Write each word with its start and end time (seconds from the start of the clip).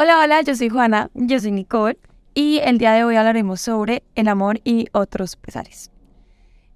Hola, 0.00 0.20
hola, 0.22 0.42
yo 0.42 0.54
soy 0.54 0.68
Juana, 0.68 1.10
yo 1.14 1.40
soy 1.40 1.50
Nicole 1.50 1.98
y 2.32 2.58
el 2.58 2.78
día 2.78 2.92
de 2.92 3.02
hoy 3.02 3.16
hablaremos 3.16 3.60
sobre 3.60 4.04
el 4.14 4.28
amor 4.28 4.60
y 4.62 4.86
otros 4.92 5.34
pesares. 5.34 5.90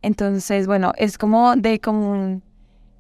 Entonces, 0.03 0.67
bueno, 0.67 0.93
es 0.97 1.19
como 1.19 1.55
de 1.55 1.79
común 1.79 2.43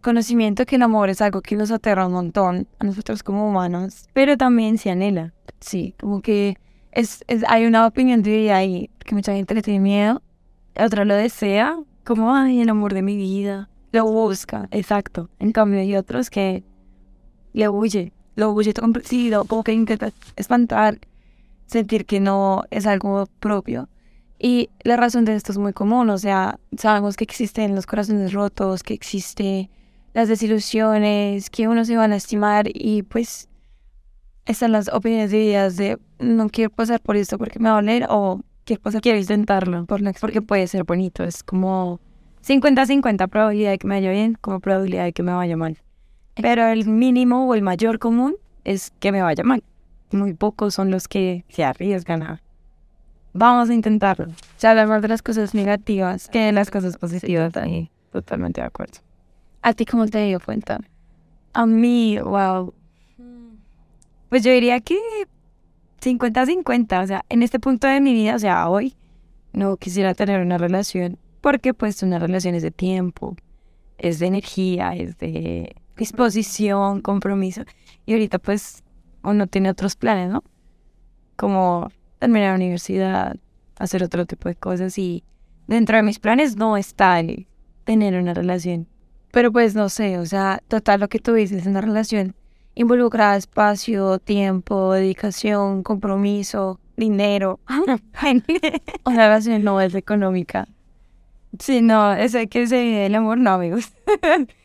conocimiento 0.01 0.65
que 0.65 0.77
el 0.77 0.83
amor 0.83 1.11
es 1.11 1.21
algo 1.21 1.41
que 1.41 1.57
nos 1.57 1.73
aterra 1.73 2.07
un 2.07 2.13
montón 2.13 2.69
a 2.79 2.85
nosotros 2.85 3.25
como 3.25 3.49
humanos, 3.49 4.07
pero 4.13 4.37
también 4.37 4.79
se 4.79 4.93
anhela. 4.93 5.35
Sí, 5.59 5.97
como 5.99 6.23
que 6.23 6.57
es, 6.93 7.25
es 7.27 7.43
hay 7.49 7.67
una 7.67 7.85
opinión 7.85 8.23
dividida 8.23 8.59
ahí, 8.59 8.91
que 9.01 9.17
mucha 9.17 9.33
gente 9.33 9.57
le 9.57 9.63
tiene 9.63 9.81
miedo, 9.81 10.23
otra 10.79 11.05
lo 11.05 11.17
desea, 11.17 11.77
como, 12.05 12.33
ay, 12.33 12.61
el 12.61 12.69
amor 12.69 12.95
de 12.95 13.03
mi 13.03 13.17
vida, 13.17 13.71
lo 13.91 14.05
busca, 14.05 14.69
exacto. 14.71 15.31
En 15.41 15.51
cambio 15.51 15.81
hay 15.81 15.97
otros 15.97 16.31
que 16.31 16.63
le 17.55 17.69
huye, 17.69 18.13
lo 18.37 18.51
huye 18.53 18.73
comprensido, 18.75 19.45
como 19.45 19.65
que 19.65 19.73
intenta 19.73 20.13
espantar, 20.37 20.99
sentir 21.67 22.07
que 22.07 22.21
no 22.21 22.65
es 22.71 22.87
algo 22.87 23.27
propio. 23.41 23.89
Y 24.39 24.71
la 24.83 24.97
razón 24.97 25.25
de 25.25 25.35
esto 25.37 25.53
es 25.53 25.59
muy 25.59 25.73
común, 25.73 26.11
o 26.11 26.19
sea, 26.19 26.59
sabemos 26.77 27.17
que 27.17 27.25
existen 27.25 27.77
los 27.77 27.87
corazones 27.87 28.33
rotos, 28.33 28.83
que 28.83 28.95
existe 28.95 29.71
las 30.15 30.29
desilusiones, 30.29 31.49
que 31.49 31.69
uno 31.69 31.85
se 31.85 31.97
va 31.97 32.05
a 32.05 32.09
lastimar 32.09 32.67
y 32.73 33.03
pues 33.03 33.49
están 34.45 34.73
las 34.73 34.93
opiniones 34.93 35.31
divididas 35.31 35.77
de 35.77 35.99
no 36.19 36.49
quiero 36.49 36.71
pasar 36.71 37.01
por 37.01 37.17
esto 37.17 37.39
porque 37.39 37.61
me 37.61 37.69
va 37.69 37.79
a 37.79 37.81
doler 37.81 38.07
o 38.09 38.41
quiero 38.65 38.83
pasar, 38.83 39.01
quiero 39.01 39.19
intentarlo 39.19 39.87
por 39.87 40.01
porque 40.21 40.43
puede 40.43 40.67
ser 40.67 40.85
bonito, 40.85 41.23
es 41.25 41.43
como 41.43 42.01
50-50 42.45 43.29
probabilidad 43.29 43.71
de 43.71 43.79
que 43.79 43.87
me 43.87 43.95
vaya 43.97 44.11
bien 44.11 44.37
como 44.41 44.61
probabilidad 44.61 45.05
de 45.05 45.13
que 45.13 45.23
me 45.23 45.33
vaya 45.33 45.57
mal. 45.57 45.79
Pero 46.35 46.67
el 46.67 46.87
mínimo 46.87 47.47
o 47.47 47.55
el 47.55 47.63
mayor 47.63 47.99
común 47.99 48.37
es 48.65 48.91
que 48.99 49.13
me 49.13 49.23
vaya 49.23 49.45
mal. 49.45 49.63
Muy 50.11 50.35
pocos 50.35 50.75
son 50.75 50.91
los 50.91 51.09
que 51.09 51.45
se 51.49 51.65
arriesgan 51.65 52.23
a... 52.23 52.43
Vamos 53.35 53.71
a 53.71 53.75
intentarlo. 53.75 54.27
Ya 54.59 54.71
hablar 54.71 54.89
más 54.89 55.03
de 55.03 55.09
las 55.09 55.23
cosas 55.23 55.55
negativas 55.55 56.29
que 56.29 56.41
de 56.41 56.53
las 56.53 56.71
cosas 56.71 56.99
positivas. 56.99 57.57
Ahí, 57.57 57.91
totalmente 58.13 58.61
de 58.61 58.67
acuerdo. 58.67 58.99
¿A 59.63 59.73
ti 59.73 59.87
cómo 59.87 60.07
te 60.07 60.25
dio 60.27 60.39
cuenta? 60.41 60.81
A 61.55 61.67
mí, 61.67 62.19
wow. 62.19 62.75
Pues 64.29 64.43
yo 64.43 64.53
diría 64.53 64.81
que 64.81 64.99
50-50. 66.03 67.03
O 67.03 67.07
sea, 67.07 67.25
en 67.29 67.43
este 67.43 67.59
punto 67.59 67.87
de 67.87 68.01
mi 68.01 68.13
vida, 68.13 68.35
o 68.35 68.39
sea, 68.39 68.69
hoy, 68.69 68.95
no 69.53 69.77
quisiera 69.77 70.15
tener 70.15 70.41
una 70.41 70.59
relación 70.59 71.19
porque 71.41 71.75
pues 71.75 72.03
una 72.03 72.19
relación 72.19 72.55
es 72.55 72.63
de 72.63 72.71
tiempo, 72.71 73.37
es 73.99 74.19
de 74.19 74.27
energía, 74.27 74.95
es 74.95 75.19
de 75.19 75.75
disposición, 75.97 77.01
compromiso. 77.01 77.63
Y 78.07 78.13
ahorita 78.13 78.39
pues 78.39 78.83
uno 79.23 79.47
tiene 79.47 79.71
otros 79.71 79.97
planes, 79.97 80.31
¿no? 80.31 80.43
Como 81.37 81.91
terminar 82.19 82.51
la 82.51 82.57
universidad, 82.57 83.37
hacer 83.77 84.03
otro 84.03 84.27
tipo 84.27 84.49
de 84.49 84.55
cosas 84.55 84.97
y 84.99 85.25
dentro 85.67 85.97
de 85.97 86.03
mis 86.03 86.19
planes 86.19 86.57
no 86.57 86.77
está 86.77 87.21
el 87.21 87.47
tener 87.85 88.15
una 88.21 88.35
relación. 88.35 88.87
Pero 89.31 89.51
pues 89.51 89.75
no 89.75 89.89
sé, 89.89 90.19
o 90.19 90.27
sea, 90.27 90.63
total 90.69 91.01
lo 91.01 91.09
que 91.09 91.19
tú 91.19 91.33
dices, 91.33 91.67
una 91.67 91.81
relación 91.81 92.35
involucra 92.75 93.37
espacio, 93.37 94.19
tiempo, 94.19 94.93
dedicación, 94.93 95.83
compromiso, 95.83 96.81
dinero. 96.97 97.61
una 99.05 99.17
relación 99.17 99.65
no 99.65 99.81
es 99.81 99.95
económica. 99.95 100.69
Sí, 101.59 101.83
no, 101.83 102.15
ese 102.15 102.49
que 102.49 102.67
se 102.67 103.07
el 103.07 103.15
amor 103.15 103.39
no, 103.39 103.51
amigos. 103.53 103.93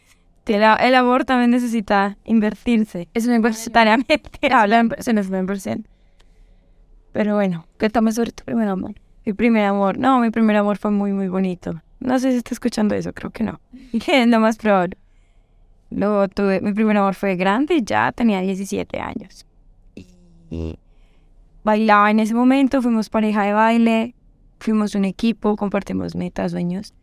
el, 0.56 0.64
el, 0.64 0.96
amor 0.96 1.26
también 1.26 1.52
necesita 1.52 2.18
invertirse. 2.24 3.10
Es 3.14 3.26
una 3.26 3.36
inversión. 3.36 3.74
Habla 4.52 4.80
en 4.80 4.96
una 5.08 5.40
inversión. 5.40 5.88
Pero 7.12 7.36
bueno, 7.36 7.66
cuéntame 7.80 8.12
sobre 8.12 8.32
tu 8.32 8.44
primer 8.44 8.68
amor. 8.68 8.94
Mi 9.26 9.34
primer 9.34 9.66
amor, 9.66 9.98
no, 9.98 10.20
mi 10.20 10.30
primer 10.30 10.56
amor 10.56 10.78
fue 10.78 10.92
muy, 10.92 11.12
muy 11.12 11.28
bonito. 11.28 11.82
No 12.00 12.20
sé 12.20 12.32
si 12.32 12.38
está 12.38 12.54
escuchando 12.54 12.96
eso, 12.96 13.12
creo 13.14 13.32
que 13.32 13.44
no. 13.44 13.60
es 14.08 14.28
lo 14.28 14.40
más 14.40 14.58
probable. 14.58 14.98
Luego 15.90 16.28
tuve, 16.28 16.62
mi 16.62 16.74
primer 16.74 16.98
amor 16.98 17.16
fue 17.16 17.36
grande, 17.36 17.82
ya 17.82 18.12
tenía 18.12 18.42
17 18.42 19.00
años. 19.00 19.46
Y 20.50 20.78
bailaba 21.64 22.12
en 22.12 22.20
ese 22.20 22.34
momento, 22.34 22.82
fuimos 22.82 23.10
pareja 23.10 23.44
de 23.44 23.54
baile, 23.54 24.16
fuimos 24.60 24.96
un 24.96 25.06
equipo, 25.06 25.56
compartimos 25.56 26.16
metas, 26.16 26.52
sueños. 26.52 26.94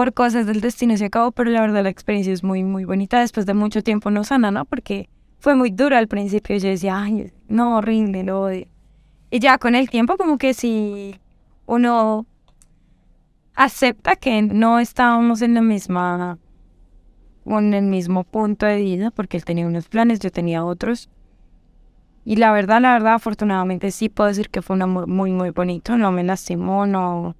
Por 0.00 0.14
cosas 0.14 0.46
del 0.46 0.62
destino 0.62 0.96
se 0.96 1.04
acabó, 1.04 1.30
pero 1.30 1.50
la 1.50 1.60
verdad 1.60 1.82
la 1.82 1.90
experiencia 1.90 2.32
es 2.32 2.42
muy, 2.42 2.64
muy 2.64 2.86
bonita. 2.86 3.20
Después 3.20 3.44
de 3.44 3.52
mucho 3.52 3.82
tiempo 3.82 4.10
no 4.10 4.24
sana, 4.24 4.50
¿no? 4.50 4.64
Porque 4.64 5.10
fue 5.40 5.54
muy 5.54 5.70
dura 5.70 5.98
al 5.98 6.08
principio. 6.08 6.56
Yo 6.56 6.70
decía, 6.70 7.02
ay, 7.02 7.30
no, 7.48 7.82
rinde, 7.82 8.24
lo 8.24 8.40
odio. 8.44 8.66
Y 9.30 9.40
ya 9.40 9.58
con 9.58 9.74
el 9.74 9.90
tiempo 9.90 10.16
como 10.16 10.38
que 10.38 10.54
si 10.54 11.20
uno 11.66 12.24
acepta 13.54 14.16
que 14.16 14.40
no 14.40 14.78
estábamos 14.78 15.42
en 15.42 15.52
la 15.52 15.60
misma, 15.60 16.38
en 17.44 17.74
el 17.74 17.84
mismo 17.84 18.24
punto 18.24 18.64
de 18.64 18.76
vida, 18.76 19.10
porque 19.10 19.36
él 19.36 19.44
tenía 19.44 19.66
unos 19.66 19.88
planes, 19.88 20.18
yo 20.18 20.32
tenía 20.32 20.64
otros 20.64 21.10
y 22.24 22.36
la 22.36 22.52
verdad, 22.52 22.80
la 22.80 22.94
verdad, 22.94 23.12
afortunadamente 23.16 23.90
sí 23.90 24.08
puedo 24.08 24.28
decir 24.28 24.48
que 24.48 24.62
fue 24.62 24.76
un 24.76 24.80
amor 24.80 25.08
muy, 25.08 25.30
muy 25.30 25.50
bonito. 25.50 25.98
No 25.98 26.10
me 26.10 26.24
lastimó, 26.24 26.86
no, 26.86 27.36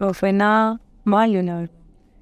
no 0.00 0.12
fue 0.12 0.32
nada 0.32 0.80
una 1.06 1.60
verdad. 1.60 1.74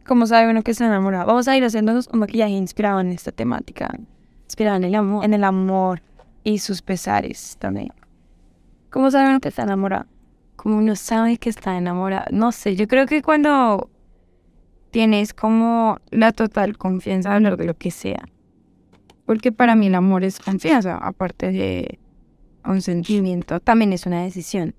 ¿Cómo 0.07 0.27
sabe 0.27 0.51
uno 0.51 0.63
que 0.63 0.71
está 0.71 0.87
enamorado? 0.87 1.27
Vamos 1.27 1.49
a 1.49 1.57
ir 1.57 1.65
haciéndonos 1.65 2.09
un 2.13 2.21
maquillaje 2.21 2.53
inspirado 2.53 3.01
en 3.01 3.09
esta 3.09 3.33
temática. 3.33 3.99
Inspirado 4.45 4.77
en 4.77 4.85
el 4.85 4.95
amor. 4.95 5.25
En 5.25 5.35
el 5.35 5.45
amor 5.45 6.03
y 6.45 6.59
sus 6.59 6.83
pesares 6.83 7.57
también. 7.59 7.93
¿Cómo 8.91 9.11
sabe 9.11 9.31
uno 9.31 9.41
que 9.41 9.49
está 9.49 9.63
enamorado? 9.63 10.07
Como 10.57 10.77
uno 10.77 10.95
sabe 10.95 11.39
que 11.39 11.51
está 11.51 11.77
enamorado. 11.77 12.27
No 12.31 12.53
sé, 12.53 12.77
yo 12.77 12.87
creo 12.87 13.07
que 13.07 13.23
cuando 13.23 13.91
tienes 14.91 15.35
como 15.35 15.99
la 16.11 16.33
total 16.33 16.77
confianza 16.77 17.31
de 17.31 17.35
hablar 17.37 17.57
de 17.57 17.65
lo 17.65 17.75
que 17.75 17.91
sea 17.91 18.29
porque 19.27 19.53
para 19.53 19.75
mí 19.75 19.87
el 19.87 19.95
amor 19.95 20.25
es 20.25 20.39
confianza, 20.39 20.97
aparte 20.97 21.51
de 21.51 21.99
un 22.65 22.83
sentimiento, 22.83 23.61
también 23.61 23.93
es 23.93 24.07
una 24.07 24.23
decisión. 24.23 24.75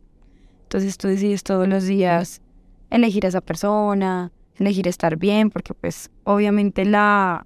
Entonces 0.63 0.97
tú 0.97 1.07
decides 1.07 1.43
todos 1.43 1.67
los 1.67 1.85
días 1.85 2.41
elegir 2.89 3.25
a 3.25 3.29
esa 3.29 3.41
persona, 3.41 4.31
elegir 4.55 4.87
estar 4.87 5.17
bien, 5.17 5.49
porque 5.49 5.73
pues 5.73 6.09
obviamente 6.23 6.85
la 6.85 7.45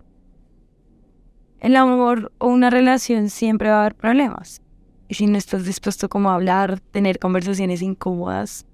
el 1.60 1.76
amor 1.76 2.32
o 2.38 2.48
una 2.48 2.70
relación 2.70 3.30
siempre 3.30 3.70
va 3.70 3.78
a 3.78 3.80
haber 3.82 3.96
problemas. 3.96 4.62
Y 5.10 5.16
si 5.16 5.28
no 5.28 5.38
estás 5.38 5.66
dispuesto 5.66 6.08
como 6.08 6.30
a 6.30 6.36
hablar, 6.36 6.80
tener 6.80 7.20
conversaciones 7.20 7.82
incómodas 7.82 8.66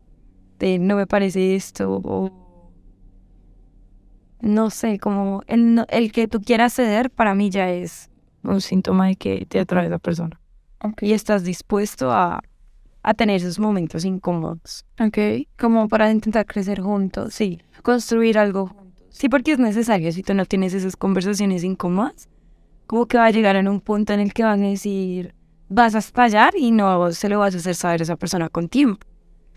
de 0.59 0.77
no 0.79 0.95
me 0.95 1.07
parece 1.07 1.55
esto 1.55 2.01
o 2.03 2.31
no 4.41 4.69
sé, 4.69 4.99
como 4.99 5.41
el, 5.47 5.83
el 5.89 6.11
que 6.11 6.27
tú 6.27 6.41
quieras 6.41 6.73
ceder 6.73 7.09
para 7.09 7.33
mí 7.33 7.49
ya 7.49 7.69
es 7.71 8.11
un 8.43 8.61
síntoma 8.61 9.07
de 9.07 9.15
que 9.15 9.45
te 9.47 9.59
atrae 9.59 9.87
esa 9.87 9.97
persona. 9.97 10.39
Y 11.01 11.13
estás 11.13 11.43
dispuesto 11.43 12.11
a, 12.11 12.43
a 13.05 13.13
tener 13.13 13.35
esos 13.37 13.59
momentos 13.59 14.03
incómodos. 14.03 14.83
Ok, 14.99 15.47
como 15.59 15.87
para 15.87 16.11
intentar 16.11 16.45
crecer 16.45 16.81
juntos, 16.81 17.35
sí, 17.35 17.61
construir 17.83 18.37
algo 18.39 18.67
juntos. 18.67 19.03
Sí, 19.09 19.29
porque 19.29 19.53
es 19.53 19.59
necesario, 19.59 20.11
si 20.11 20.23
tú 20.23 20.33
no 20.33 20.45
tienes 20.45 20.73
esas 20.73 20.97
conversaciones 20.97 21.63
incómodas, 21.63 22.27
como 22.87 23.05
que 23.05 23.17
va 23.17 23.25
a 23.25 23.31
llegar 23.31 23.55
en 23.55 23.67
un 23.67 23.79
punto 23.79 24.13
en 24.13 24.19
el 24.19 24.33
que 24.33 24.43
van 24.43 24.63
a 24.63 24.69
decir, 24.69 25.35
vas 25.69 25.93
a 25.93 25.99
estallar 25.99 26.53
y 26.57 26.71
no 26.71 27.11
se 27.11 27.29
lo 27.29 27.39
vas 27.39 27.53
a 27.53 27.57
hacer 27.59 27.75
saber 27.75 28.01
a 28.01 28.03
esa 28.03 28.15
persona 28.15 28.49
con 28.49 28.69
tiempo. 28.69 29.05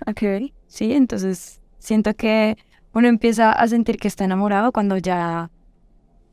Ok. 0.07 0.53
Sí, 0.67 0.93
entonces 0.93 1.63
siento 1.79 2.15
que 2.15 2.57
uno 2.93 3.09
empieza 3.09 3.53
a 3.53 3.67
sentir 3.67 3.97
que 3.97 4.09
está 4.09 4.25
enamorado 4.25 4.73
cuando 4.73 4.99
ya 4.99 5.51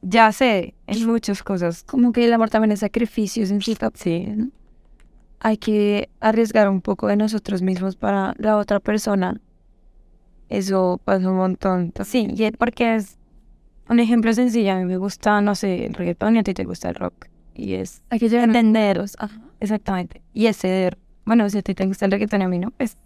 ya 0.01 0.31
sé, 0.31 0.75
en 0.85 1.07
muchas 1.07 1.41
cosas. 1.41 1.83
Como 1.83 2.11
que 2.11 2.25
el 2.25 2.33
amor 2.33 2.49
también 2.49 2.71
es 2.73 2.81
sacrificio, 2.81 3.45
sí. 3.45 3.57
sí. 3.95 4.51
Hay 5.40 5.58
que 5.58 6.09
arriesgar 6.20 6.70
un 6.70 6.82
poco 6.82 7.08
de 7.08 7.16
nosotros 7.16 7.61
mismos 7.61 7.96
para 7.96 8.34
la 8.37 8.58
otra 8.58 8.79
persona. 8.79 9.40
Eso 10.49 10.99
pasa 11.03 11.29
un 11.29 11.37
montón. 11.37 11.93
Sí, 12.03 12.28
porque 12.58 12.96
es 12.96 13.17
un 13.90 13.99
ejemplo 13.99 14.34
sencillo. 14.34 14.73
A 14.73 14.78
mí 14.78 14.85
me 14.85 14.97
gusta, 14.97 15.41
no 15.41 15.55
sé, 15.55 15.85
el 15.85 15.93
reggaetón 15.93 16.35
y 16.35 16.40
a 16.40 16.43
ti 16.43 16.53
te 16.53 16.64
gusta 16.64 16.90
el 16.90 16.96
rock. 16.96 17.28
Y 17.53 17.73
es 17.73 18.02
hay 18.09 18.20
que 18.20 18.26
entenderos. 18.28 19.16
Exactamente. 19.59 20.22
Y 20.34 20.47
es 20.47 20.58
ceder. 20.58 20.97
Bueno, 21.26 21.49
si 21.49 21.58
a 21.58 21.61
ti 21.61 21.73
te 21.73 21.85
gusta 21.85 22.05
el 22.05 22.11
reggaetón 22.11 22.41
y 22.41 22.43
a 22.43 22.47
mí 22.47 22.59
no, 22.59 22.72
pues 22.72 22.97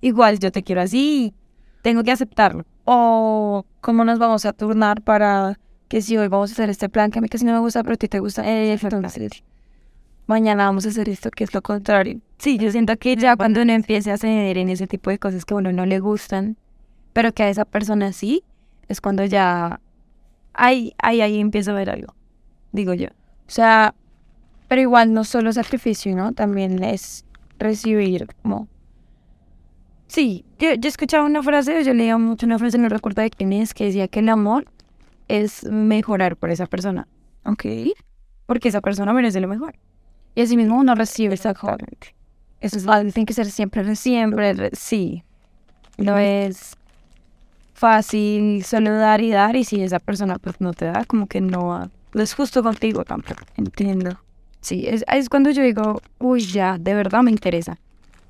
igual 0.00 0.38
yo 0.38 0.52
te 0.52 0.62
quiero 0.62 0.80
así. 0.80 1.34
Tengo 1.82 2.02
que 2.02 2.12
aceptarlo. 2.12 2.64
O 2.84 3.64
cómo 3.80 4.04
nos 4.04 4.18
vamos 4.18 4.44
a 4.44 4.52
turnar 4.52 5.02
para 5.02 5.58
que 5.88 6.02
si 6.02 6.16
hoy 6.16 6.28
vamos 6.28 6.50
a 6.50 6.52
hacer 6.52 6.70
este 6.70 6.88
plan 6.88 7.10
que 7.10 7.18
a 7.18 7.22
mí 7.22 7.28
casi 7.28 7.44
no 7.44 7.52
me 7.52 7.58
gusta, 7.58 7.82
pero 7.82 7.94
a 7.94 7.96
ti 7.96 8.06
te 8.06 8.20
gusta, 8.20 8.48
eh, 8.48 8.78
entonces 8.80 9.42
mañana 10.30 10.66
vamos 10.66 10.86
a 10.86 10.90
hacer 10.90 11.08
esto 11.08 11.30
que 11.30 11.44
es 11.44 11.52
lo 11.54 11.62
contrario. 11.62 12.20
Sí, 12.38 12.58
yo 12.58 12.70
siento 12.72 12.96
que 12.96 13.16
ya 13.16 13.36
cuando 13.36 13.62
uno 13.62 13.72
empiece 13.72 14.10
a 14.12 14.16
ceder 14.16 14.58
en 14.58 14.68
ese 14.70 14.86
tipo 14.86 15.10
de 15.10 15.18
cosas 15.18 15.44
que 15.44 15.54
a 15.54 15.58
uno 15.58 15.72
no 15.72 15.86
le 15.86 16.00
gustan, 16.00 16.56
pero 17.12 17.32
que 17.32 17.42
a 17.44 17.48
esa 17.50 17.64
persona 17.64 18.12
sí, 18.12 18.44
es 18.88 19.00
cuando 19.00 19.24
ya 19.24 19.80
ahí, 20.54 20.94
ahí, 20.98 21.20
ahí 21.20 21.40
empieza 21.40 21.72
a 21.72 21.74
ver 21.74 21.90
algo, 21.90 22.14
digo 22.72 22.94
yo. 22.94 23.08
O 23.08 23.50
sea, 23.50 23.94
Pero 24.68 24.82
igual 24.82 25.12
no 25.14 25.24
solo 25.24 25.52
sacrificio, 25.52 26.14
¿no? 26.16 26.32
También 26.32 26.82
es 26.84 27.24
recibir 27.58 28.28
como... 28.42 28.68
Sí, 30.06 30.44
yo, 30.58 30.74
yo 30.74 30.88
escuchaba 30.88 31.24
una 31.24 31.42
frase, 31.42 31.84
yo 31.84 31.94
leía 31.94 32.18
mucho 32.18 32.46
una 32.46 32.58
frase, 32.58 32.78
no 32.78 32.88
recuerdo 32.88 33.22
de 33.22 33.30
quién 33.30 33.52
es, 33.52 33.74
que 33.74 33.84
decía 33.86 34.08
que 34.08 34.20
el 34.20 34.28
amor 34.28 34.66
es 35.28 35.64
mejorar 35.64 36.36
por 36.36 36.50
esa 36.50 36.66
persona. 36.66 37.06
Ok. 37.44 37.64
Porque 38.46 38.68
esa 38.68 38.80
persona 38.80 39.12
merece 39.12 39.40
lo 39.40 39.48
mejor. 39.48 39.76
Y 40.34 40.42
así 40.42 40.56
mismo 40.56 40.78
uno 40.78 40.94
recibe 40.94 41.34
exactamente. 41.34 42.14
Eso 42.60 42.78
es, 42.78 43.14
tiene 43.14 43.26
que 43.26 43.32
ser 43.32 43.50
siempre, 43.50 43.96
siempre, 43.96 44.70
sí. 44.72 45.24
No 45.96 46.18
es 46.18 46.76
fácil 47.74 48.62
solo 48.64 48.92
dar 48.94 49.22
y 49.22 49.30
dar 49.30 49.56
y 49.56 49.64
si 49.64 49.82
esa 49.82 49.98
persona 49.98 50.38
pues 50.38 50.60
no 50.60 50.72
te 50.72 50.84
da, 50.86 51.04
como 51.06 51.26
que 51.26 51.40
no, 51.40 51.90
no 52.12 52.22
es 52.22 52.34
justo 52.34 52.62
contigo 52.62 53.04
tampoco. 53.04 53.42
Entiendo. 53.56 54.20
Sí, 54.60 54.86
es, 54.86 55.04
es 55.10 55.30
cuando 55.30 55.50
yo 55.50 55.62
digo, 55.62 56.02
uy, 56.18 56.40
ya, 56.40 56.76
de 56.78 56.94
verdad 56.94 57.22
me 57.22 57.30
interesa. 57.30 57.78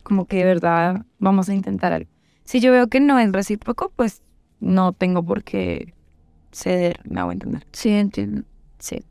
Como 0.05 0.27
que 0.27 0.39
de 0.39 0.45
verdad 0.45 1.05
vamos 1.19 1.49
a 1.49 1.55
intentar 1.55 1.93
algo. 1.93 2.09
Si 2.45 2.61
yo 2.61 2.73
veo 2.73 2.87
que 2.87 3.01
no 3.01 3.19
es 3.19 3.33
recíproco, 3.33 3.93
pues 3.97 4.23
no 4.61 4.93
tengo 4.93 5.25
por 5.25 5.43
qué 5.43 5.93
ceder, 6.53 7.01
me 7.09 7.21
hago 7.21 7.33
entender. 7.33 7.67
Sí, 7.73 7.91
entiendo. 7.91 8.43
Sí. 8.79 9.03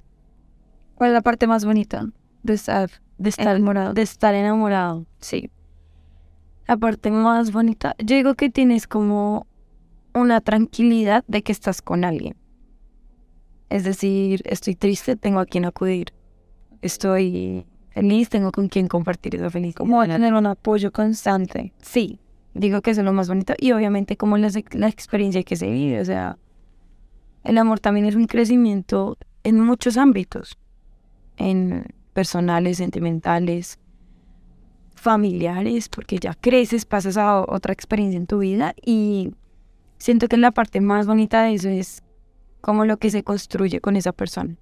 ¿Cuál 0.95 1.12
es 1.12 1.13
la 1.13 1.21
parte 1.21 1.47
más 1.47 1.65
bonita 1.65 2.07
de 2.44 2.53
estar, 2.53 2.89
de 3.18 3.30
estar 3.30 3.56
enamorado? 3.56 3.94
De 3.94 4.01
estar 4.01 4.36
enamorado, 4.36 5.06
sí. 5.19 5.51
La 6.68 6.77
parte 6.77 7.12
más 7.12 7.51
bonita, 7.51 7.95
yo 7.97 8.15
digo 8.15 8.36
que 8.36 8.50
tienes 8.50 8.88
como 8.88 9.47
una 10.13 10.41
tranquilidad 10.41 11.24
de 11.27 11.41
que 11.41 11.51
estás 11.51 11.81
con 11.81 12.03
alguien. 12.03 12.36
Es 13.69 13.83
decir, 13.83 14.41
estoy 14.45 14.75
triste, 14.75 15.15
tengo 15.15 15.39
a 15.39 15.45
quien 15.45 15.65
acudir. 15.65 16.13
Estoy 16.81 17.65
feliz, 17.89 18.30
tengo 18.30 18.51
con 18.51 18.68
quien 18.68 18.88
compartir 18.88 19.36
esa 19.36 19.50
felicidad. 19.50 19.77
Como 19.77 20.03
tener 20.06 20.33
un 20.33 20.47
apoyo 20.47 20.91
constante. 20.91 21.74
Sí, 21.81 22.19
digo 22.53 22.81
que 22.81 22.91
eso 22.91 23.01
es 23.01 23.06
lo 23.06 23.13
más 23.13 23.27
bonito. 23.27 23.53
Y 23.57 23.71
obviamente 23.71 24.18
como 24.18 24.38
la, 24.38 24.50
la 24.71 24.88
experiencia 24.88 25.44
que 25.44 25.56
se 25.56 25.69
vive, 25.69 26.01
o 26.01 26.06
sea, 26.06 26.38
el 27.44 27.57
amor 27.57 27.80
también 27.80 28.06
es 28.06 28.15
un 28.15 28.25
crecimiento 28.25 29.18
en 29.44 29.59
muchos 29.59 29.97
ámbitos, 29.97 30.57
en 31.38 31.86
personales, 32.19 32.80
sentimentales, 32.80 33.80
familiares, 34.94 35.88
porque 35.88 36.18
ya 36.18 36.33
creces, 36.33 36.83
pasas 36.83 37.16
a 37.16 37.39
otra 37.39 37.71
experiencia 37.71 38.18
en 38.18 38.27
tu 38.27 38.39
vida 38.39 38.75
y 38.86 39.31
siento 40.00 40.27
que 40.27 40.36
la 40.36 40.51
parte 40.51 40.81
más 40.81 41.07
bonita 41.07 41.44
de 41.44 41.54
eso 41.54 41.69
es 41.69 42.04
como 42.60 42.83
lo 42.83 42.98
que 42.98 43.10
se 43.10 43.24
construye 43.24 43.80
con 43.80 43.95
esa 43.95 44.12
persona. 44.12 44.57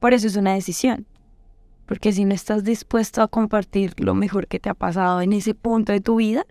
Por 0.00 0.12
eso 0.12 0.26
es 0.26 0.36
una 0.36 0.52
decisión. 0.52 1.06
Porque 1.86 2.12
si 2.12 2.26
no 2.26 2.34
estás 2.34 2.62
dispuesto 2.62 3.22
a 3.22 3.28
compartir 3.28 3.94
lo 3.98 4.14
mejor 4.14 4.46
que 4.46 4.60
te 4.60 4.68
ha 4.68 4.74
pasado 4.74 5.22
en 5.22 5.32
ese 5.32 5.54
punto 5.54 5.92
de 5.92 6.02
tu 6.02 6.16
vida, 6.16 6.44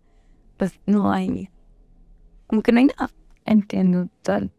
pues 0.57 0.79
no 0.87 1.11
hay, 1.11 1.51
como 2.47 2.63
que 2.63 2.71
no 2.71 2.79
hay 2.79 2.85
nada. 2.85 3.11
Entiendo, 3.45 4.09
tal. 4.23 4.51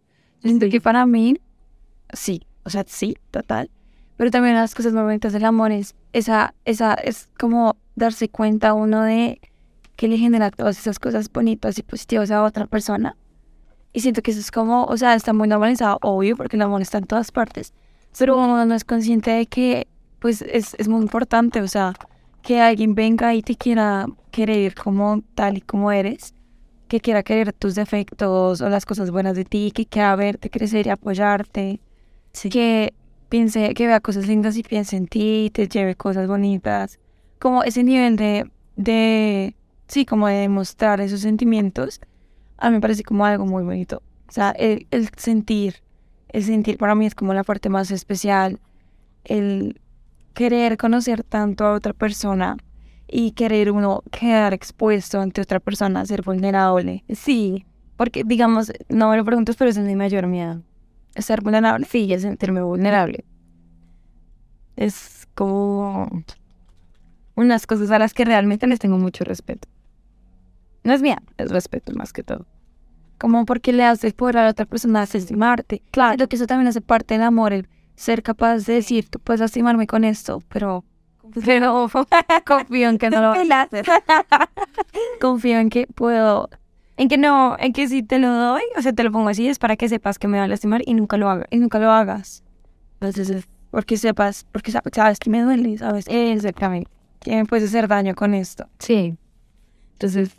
Siento 0.42 0.68
que 0.68 0.80
para 0.80 1.06
mí, 1.06 1.40
sí, 2.12 2.46
o 2.62 2.70
sea, 2.70 2.84
sí, 2.86 3.16
total. 3.32 3.68
Pero 4.16 4.30
también 4.30 4.54
las 4.54 4.74
cosas 4.74 4.92
más 4.92 5.04
bonitas 5.04 5.32
del 5.32 5.44
amor 5.44 5.72
es 5.72 5.94
esa, 6.12 6.54
esa, 6.64 6.94
es 6.94 7.28
como 7.38 7.76
darse 7.94 8.28
cuenta 8.28 8.74
uno 8.74 9.02
de 9.02 9.40
que 9.96 10.08
le 10.08 10.18
genera 10.18 10.50
todas 10.50 10.78
esas 10.78 10.98
cosas 10.98 11.30
bonitas 11.30 11.78
y 11.78 11.82
positivas 11.82 12.30
a 12.30 12.42
otra 12.42 12.66
persona. 12.66 13.16
Y 13.92 14.00
siento 14.00 14.22
que 14.22 14.30
eso 14.30 14.40
es 14.40 14.50
como, 14.50 14.84
o 14.84 14.96
sea, 14.96 15.14
está 15.14 15.32
muy 15.32 15.48
normalizado, 15.48 15.98
obvio, 16.02 16.36
porque 16.36 16.56
el 16.56 16.62
amor 16.62 16.82
está 16.82 16.98
en 16.98 17.06
todas 17.06 17.32
partes. 17.32 17.72
Pero 18.18 18.36
uno 18.36 18.64
no 18.64 18.74
es 18.74 18.84
consciente 18.84 19.30
de 19.30 19.46
que, 19.46 19.86
pues, 20.18 20.42
es, 20.42 20.74
es 20.78 20.88
muy 20.88 21.00
importante, 21.00 21.62
o 21.62 21.68
sea, 21.68 21.94
que 22.42 22.60
alguien 22.60 22.94
venga 22.94 23.34
y 23.34 23.42
te 23.42 23.56
quiera 23.56 24.06
querer 24.30 24.74
como 24.74 25.22
tal 25.34 25.58
y 25.58 25.60
como 25.62 25.90
eres, 25.92 26.34
que 26.88 27.00
quiera 27.00 27.22
querer 27.22 27.52
tus 27.52 27.74
defectos 27.74 28.60
o 28.60 28.68
las 28.68 28.86
cosas 28.86 29.10
buenas 29.10 29.34
de 29.34 29.44
ti, 29.44 29.72
que 29.74 29.86
quiera 29.86 30.14
verte 30.14 30.50
crecer 30.50 30.86
y 30.86 30.90
apoyarte, 30.90 31.80
que 32.50 32.94
piense, 33.28 33.74
que 33.74 33.86
vea 33.86 34.00
cosas 34.00 34.26
lindas 34.26 34.56
y 34.56 34.62
piense 34.62 34.96
en 34.96 35.06
ti, 35.06 35.50
te 35.52 35.68
lleve 35.68 35.94
cosas 35.94 36.28
bonitas, 36.28 36.98
como 37.38 37.62
ese 37.62 37.82
nivel 37.82 38.16
de, 38.16 38.50
de 38.76 39.54
sí, 39.88 40.04
como 40.06 40.28
de 40.28 40.36
demostrar 40.36 41.00
esos 41.00 41.20
sentimientos 41.20 42.00
a 42.58 42.70
mí 42.70 42.76
me 42.76 42.80
parece 42.80 43.02
como 43.02 43.24
algo 43.24 43.46
muy 43.46 43.62
bonito. 43.62 44.02
O 44.28 44.32
sea, 44.32 44.50
el, 44.50 44.86
sentir, 45.16 45.82
el 46.28 46.44
sentir 46.44 46.78
para 46.78 46.94
mí 46.94 47.06
es 47.06 47.14
como 47.14 47.34
la 47.34 47.44
parte 47.44 47.68
más 47.68 47.90
especial, 47.90 48.60
el 49.24 49.80
querer 50.34 50.76
conocer 50.76 51.22
tanto 51.22 51.64
a 51.64 51.72
otra 51.72 51.92
persona 51.92 52.56
y 53.08 53.32
querer 53.32 53.70
uno 53.70 54.02
quedar 54.10 54.52
expuesto 54.52 55.20
ante 55.20 55.40
otra 55.40 55.60
persona, 55.60 56.04
ser 56.06 56.22
vulnerable. 56.22 57.04
Sí, 57.14 57.64
porque 57.96 58.24
digamos, 58.24 58.72
no 58.88 59.10
me 59.10 59.16
lo 59.16 59.24
preguntas, 59.24 59.56
pero 59.56 59.70
es 59.70 59.78
mi 59.78 59.96
mayor 59.96 60.26
miedo. 60.26 60.62
¿Ser 61.18 61.40
vulnerable? 61.40 61.86
Sí, 61.86 62.12
es 62.12 62.22
sentirme 62.22 62.62
vulnerable. 62.62 63.24
Es 64.76 65.26
como 65.34 66.08
unas 67.34 67.66
cosas 67.66 67.90
a 67.90 67.98
las 67.98 68.14
que 68.14 68.24
realmente 68.24 68.66
les 68.66 68.78
tengo 68.78 68.98
mucho 68.98 69.24
respeto. 69.24 69.68
No 70.84 70.92
es 70.92 71.02
mía, 71.02 71.22
es 71.38 71.50
respeto 71.50 71.92
más 71.94 72.12
que 72.12 72.22
todo. 72.22 72.46
Como 73.18 73.44
porque 73.46 73.72
le 73.72 73.84
haces 73.84 74.12
por 74.12 74.36
a 74.36 74.44
la 74.44 74.50
otra 74.50 74.66
persona 74.66 75.02
estimarte. 75.02 75.82
Claro. 75.90 76.16
Lo 76.18 76.28
que 76.28 76.36
eso 76.36 76.46
también 76.46 76.68
hace 76.68 76.80
parte 76.80 77.14
del 77.14 77.22
amor, 77.22 77.52
el 77.52 77.68
ser 77.94 78.22
capaz 78.22 78.66
de 78.66 78.74
decir, 78.74 79.08
tú 79.08 79.18
puedes 79.18 79.40
lastimarme 79.40 79.86
con 79.86 80.04
esto, 80.04 80.42
pero 80.48 80.84
pero 81.44 81.88
confío 82.46 82.88
en 82.88 82.98
que 82.98 83.10
no 83.10 83.20
lo 83.20 83.28
vas 83.30 83.50
a 83.50 83.62
hacer. 83.62 83.86
confío 85.20 85.58
en 85.58 85.70
que 85.70 85.86
puedo, 85.86 86.48
en 86.96 87.08
que 87.08 87.18
no, 87.18 87.56
en 87.58 87.72
que 87.72 87.88
si 87.88 88.02
te 88.02 88.18
lo 88.18 88.32
doy, 88.32 88.62
o 88.76 88.82
sea, 88.82 88.92
te 88.92 89.02
lo 89.04 89.12
pongo 89.12 89.28
así, 89.28 89.48
es 89.48 89.58
para 89.58 89.76
que 89.76 89.88
sepas 89.88 90.18
que 90.18 90.28
me 90.28 90.38
va 90.38 90.44
a 90.44 90.48
lastimar 90.48 90.82
y 90.86 90.94
nunca 90.94 91.16
lo 91.16 91.28
hagas. 91.28 91.46
Y 91.50 91.58
nunca 91.58 91.78
lo 91.78 91.90
hagas. 91.90 92.42
Entonces, 93.00 93.46
porque 93.70 93.98
sepas, 93.98 94.46
porque 94.52 94.72
sabes 94.72 95.18
que 95.18 95.28
me 95.28 95.42
duele, 95.42 95.76
¿sabes? 95.76 96.06
Exactamente. 96.08 96.90
Que 97.20 97.36
me 97.36 97.44
puedes 97.44 97.68
hacer 97.68 97.88
daño 97.88 98.14
con 98.14 98.32
esto. 98.32 98.66
Sí. 98.78 99.16
Entonces, 99.92 100.34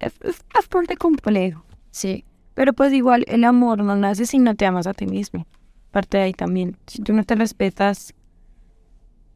es, 0.00 0.12
bastante 0.52 0.96
complejo. 0.96 1.64
Sí. 1.90 2.24
Pero 2.54 2.74
pues 2.74 2.92
igual 2.92 3.24
el 3.28 3.44
amor 3.44 3.82
no 3.82 3.96
nace 3.96 4.26
si 4.26 4.38
no 4.38 4.54
te 4.54 4.66
amas 4.66 4.86
a 4.86 4.92
ti 4.92 5.06
mismo. 5.06 5.46
Parte 5.90 6.18
de 6.18 6.24
ahí 6.24 6.32
también. 6.34 6.76
Si 6.86 7.02
tú 7.02 7.14
no 7.14 7.24
te 7.24 7.34
respetas, 7.34 8.12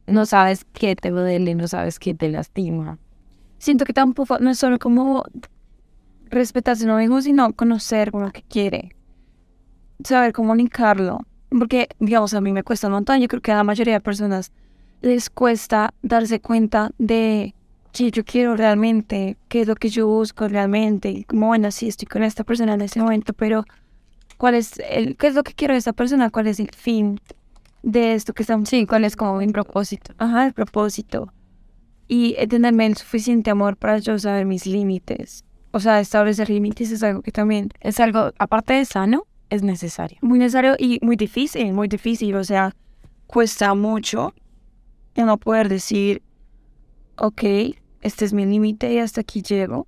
no 0.07 0.27
sabes 0.27 0.67
qué 0.75 0.95
te 0.95 1.11
duele, 1.11 1.55
no 1.55 1.69
sabes 1.69 1.99
qué 1.99 2.15
te 2.15 2.29
lastima. 2.29 2.99
Siento 3.59 3.87
que 3.87 3.95
tampoco 3.95 4.39
no 4.39 4.51
es 4.51 4.59
solo 4.59 4.79
como 4.79 5.25
respetarse 6.31 6.85
a 6.85 6.87
uno 6.87 6.99
mismo, 6.99 7.21
sino 7.23 7.53
conocer 7.53 8.13
lo 8.13 8.31
que 8.31 8.43
quiere. 8.43 8.95
Saber 10.05 10.33
comunicarlo. 10.33 11.21
Porque, 11.49 11.89
digamos, 11.99 12.35
a 12.35 12.41
mí 12.41 12.53
me 12.53 12.63
cuesta 12.63 12.89
un 12.89 12.95
montón. 12.95 13.21
Yo 13.21 13.29
creo 13.29 13.41
que 13.41 13.53
a 13.53 13.57
la 13.57 13.65
mayoría 13.65 13.95
de 13.95 14.01
personas 14.01 14.53
les 15.01 15.31
cuesta 15.31 15.95
darse 16.03 16.41
cuenta 16.41 16.91
de 16.99 17.55
qué 17.93 18.11
yo 18.11 18.25
quiero 18.25 18.57
realmente, 18.57 19.39
qué 19.49 19.63
es 19.63 19.69
lo 19.69 19.75
que 19.75 19.89
yo 19.89 20.07
busco 20.07 20.49
realmente, 20.49 21.11
y 21.11 21.25
como 21.25 21.47
bueno, 21.47 21.71
sí 21.71 21.89
estoy 21.89 22.07
con 22.07 22.23
esta 22.23 22.45
persona 22.45 22.75
en 22.75 22.83
este 22.83 23.01
momento, 23.01 23.33
pero 23.33 23.65
cuál 24.37 24.55
es 24.55 24.79
el, 24.91 25.17
qué 25.17 25.29
es 25.29 25.35
lo 25.35 25.43
que 25.43 25.55
quiero 25.55 25.73
de 25.73 25.79
esta 25.79 25.95
persona, 25.95 26.29
cuál 26.29 26.47
es 26.47 26.61
el 26.61 26.71
fin 26.75 27.21
de 27.83 28.15
esto 28.15 28.35
que 28.35 28.43
estamos, 28.43 28.69
sí, 28.69 28.85
cuál 28.85 29.05
es 29.05 29.17
como 29.17 29.39
mi 29.39 29.49
propósito, 29.49 30.13
ajá, 30.19 30.47
el 30.47 30.53
propósito. 30.53 31.33
Y 32.07 32.35
tenerme 32.49 32.87
el 32.87 32.97
suficiente 32.97 33.51
amor 33.51 33.77
para 33.77 33.99
yo 33.99 34.17
saber 34.19 34.45
mis 34.45 34.67
límites. 34.67 35.46
O 35.77 35.79
sea, 35.79 36.01
establecer 36.01 36.49
límites 36.49 36.91
es 36.91 37.03
algo 37.03 37.21
que 37.21 37.33
también 37.33 37.69
es 37.81 38.01
algo, 38.01 38.33
aparte 38.39 38.73
de 38.73 38.87
sano, 38.87 39.27
es 39.51 39.63
necesario. 39.63 40.17
Muy 40.23 40.39
necesario 40.39 40.75
y 40.79 40.99
muy 41.03 41.17
difícil, 41.17 41.71
muy 41.75 41.87
difícil. 41.87 42.35
O 42.37 42.45
sea, 42.45 42.75
cuesta 43.27 43.75
mucho 43.75 44.33
no 45.17 45.37
poder 45.37 45.69
decir, 45.69 46.23
ok, 47.19 47.43
este 48.01 48.25
es 48.25 48.33
mi 48.33 48.47
límite 48.47 48.91
y 48.91 49.01
hasta 49.01 49.21
aquí 49.21 49.43
llego, 49.43 49.87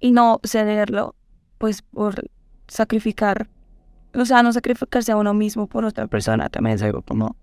y 0.00 0.10
no 0.10 0.40
cederlo, 0.44 1.14
pues 1.58 1.82
por 1.82 2.28
sacrificar, 2.66 3.48
o 4.12 4.24
sea, 4.24 4.42
no 4.42 4.52
sacrificarse 4.52 5.12
a 5.12 5.16
uno 5.16 5.32
mismo 5.32 5.68
por 5.68 5.84
otra 5.84 6.08
persona, 6.08 6.48
también 6.48 6.74
es 6.74 6.82
algo 6.82 7.02
como... 7.02 7.36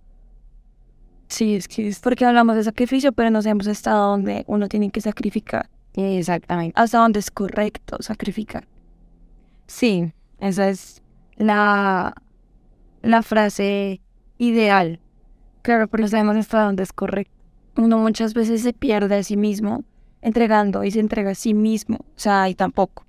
Sí, 1.29 1.55
es 1.55 1.69
que 1.69 1.87
es 1.87 2.01
porque 2.01 2.25
hablamos 2.25 2.57
de 2.57 2.65
sacrificio, 2.65 3.13
pero 3.13 3.29
nos 3.29 3.45
hemos 3.45 3.67
estado 3.67 4.11
donde 4.11 4.43
uno 4.45 4.67
tiene 4.67 4.89
que 4.89 4.99
sacrificar. 4.99 5.69
Exactamente. 5.97 6.79
Hasta 6.79 6.99
donde 6.99 7.19
es 7.19 7.31
correcto 7.31 7.97
sacrificar. 8.01 8.67
Sí, 9.65 10.13
esa 10.39 10.69
es 10.69 11.01
la, 11.37 12.13
la 13.01 13.23
frase 13.23 13.99
ideal. 14.37 14.99
Claro, 15.63 15.87
pero 15.87 16.07
sabemos 16.07 16.37
hasta 16.37 16.63
dónde 16.63 16.83
es 16.83 16.93
correcto. 16.93 17.33
Uno 17.77 17.97
muchas 17.97 18.33
veces 18.33 18.61
se 18.61 18.73
pierde 18.73 19.15
a 19.15 19.23
sí 19.23 19.37
mismo 19.37 19.83
entregando 20.21 20.83
y 20.83 20.91
se 20.91 20.99
entrega 20.99 21.31
a 21.31 21.35
sí 21.35 21.55
mismo. 21.55 21.97
O 21.97 22.19
sea, 22.19 22.47
y 22.47 22.53
tampoco. 22.53 23.05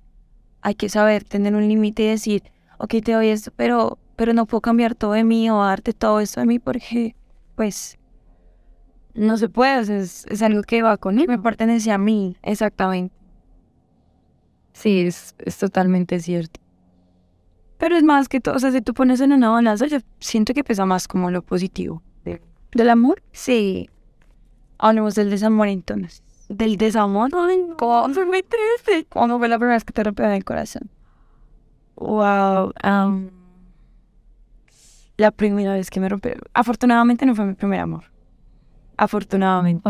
Hay 0.61 0.73
que 0.73 0.89
saber 0.89 1.23
tener 1.23 1.53
un 1.55 1.67
límite 1.67 2.03
y 2.03 2.07
decir, 2.07 2.43
ok, 2.79 2.95
te 3.03 3.13
doy 3.13 3.27
esto, 3.29 3.51
pero, 3.55 3.99
pero 4.15 4.33
no 4.33 4.47
puedo 4.47 4.61
cambiar 4.61 4.95
todo 4.95 5.13
de 5.13 5.23
mí 5.23 5.49
o 5.51 5.63
darte 5.63 5.93
todo 5.93 6.19
esto 6.19 6.39
de 6.39 6.47
mí 6.47 6.59
porque, 6.59 7.15
pues, 7.55 7.98
no 9.13 9.37
se 9.37 9.49
puede, 9.49 9.79
o 9.79 9.83
sea, 9.85 9.97
es, 9.97 10.25
es 10.27 10.41
algo 10.41 10.61
que 10.63 10.81
va 10.81 10.97
con 10.97 11.19
él, 11.19 11.27
me 11.27 11.39
pertenece 11.39 11.91
a 11.91 11.97
mí. 11.97 12.37
Exactamente. 12.41 13.13
Sí, 14.73 15.01
es, 15.01 15.35
es 15.39 15.57
totalmente 15.57 16.19
cierto. 16.19 16.59
Pero 17.77 17.95
es 17.97 18.03
más 18.03 18.27
que 18.29 18.39
todo, 18.39 18.55
o 18.55 18.59
sea, 18.59 18.71
si 18.71 18.81
tú 18.81 18.93
pones 18.93 19.21
en 19.21 19.31
una 19.33 19.49
balanza, 19.49 19.87
yo 19.87 19.99
siento 20.19 20.53
que 20.53 20.63
pesa 20.63 20.85
más 20.85 21.07
como 21.07 21.31
lo 21.31 21.41
positivo. 21.41 22.01
de- 22.25 22.41
¿Del 22.73 22.89
amor? 22.89 23.21
Sí, 23.31 23.89
Hablemos 24.81 25.15
del 25.15 25.29
desamor 25.29 25.67
entonces. 25.67 26.23
del 26.47 26.77
desamor. 26.77 27.29
Ay, 27.33 27.67
¿Cómo 27.77 28.13
fue 28.13 28.25
muy 28.25 28.43
triste? 28.43 29.05
¿Cuándo 29.11 29.37
fue 29.37 29.49
la 29.49 29.57
primera 29.57 29.75
vez 29.75 29.83
que 29.83 29.91
te 29.93 30.03
rompió 30.03 30.25
el 30.29 30.43
corazón? 30.45 30.89
Wow. 31.97 32.71
am, 32.81 33.29
la 35.17 35.31
primera 35.31 35.73
vez 35.73 35.89
que 35.89 35.99
me 35.99 36.07
rompió. 36.07 36.33
Afortunadamente 36.53 37.25
no 37.25 37.35
fue 37.35 37.45
mi 37.45 37.53
primer 37.55 37.81
amor. 37.81 38.05
Afortunadamente. 38.99 39.81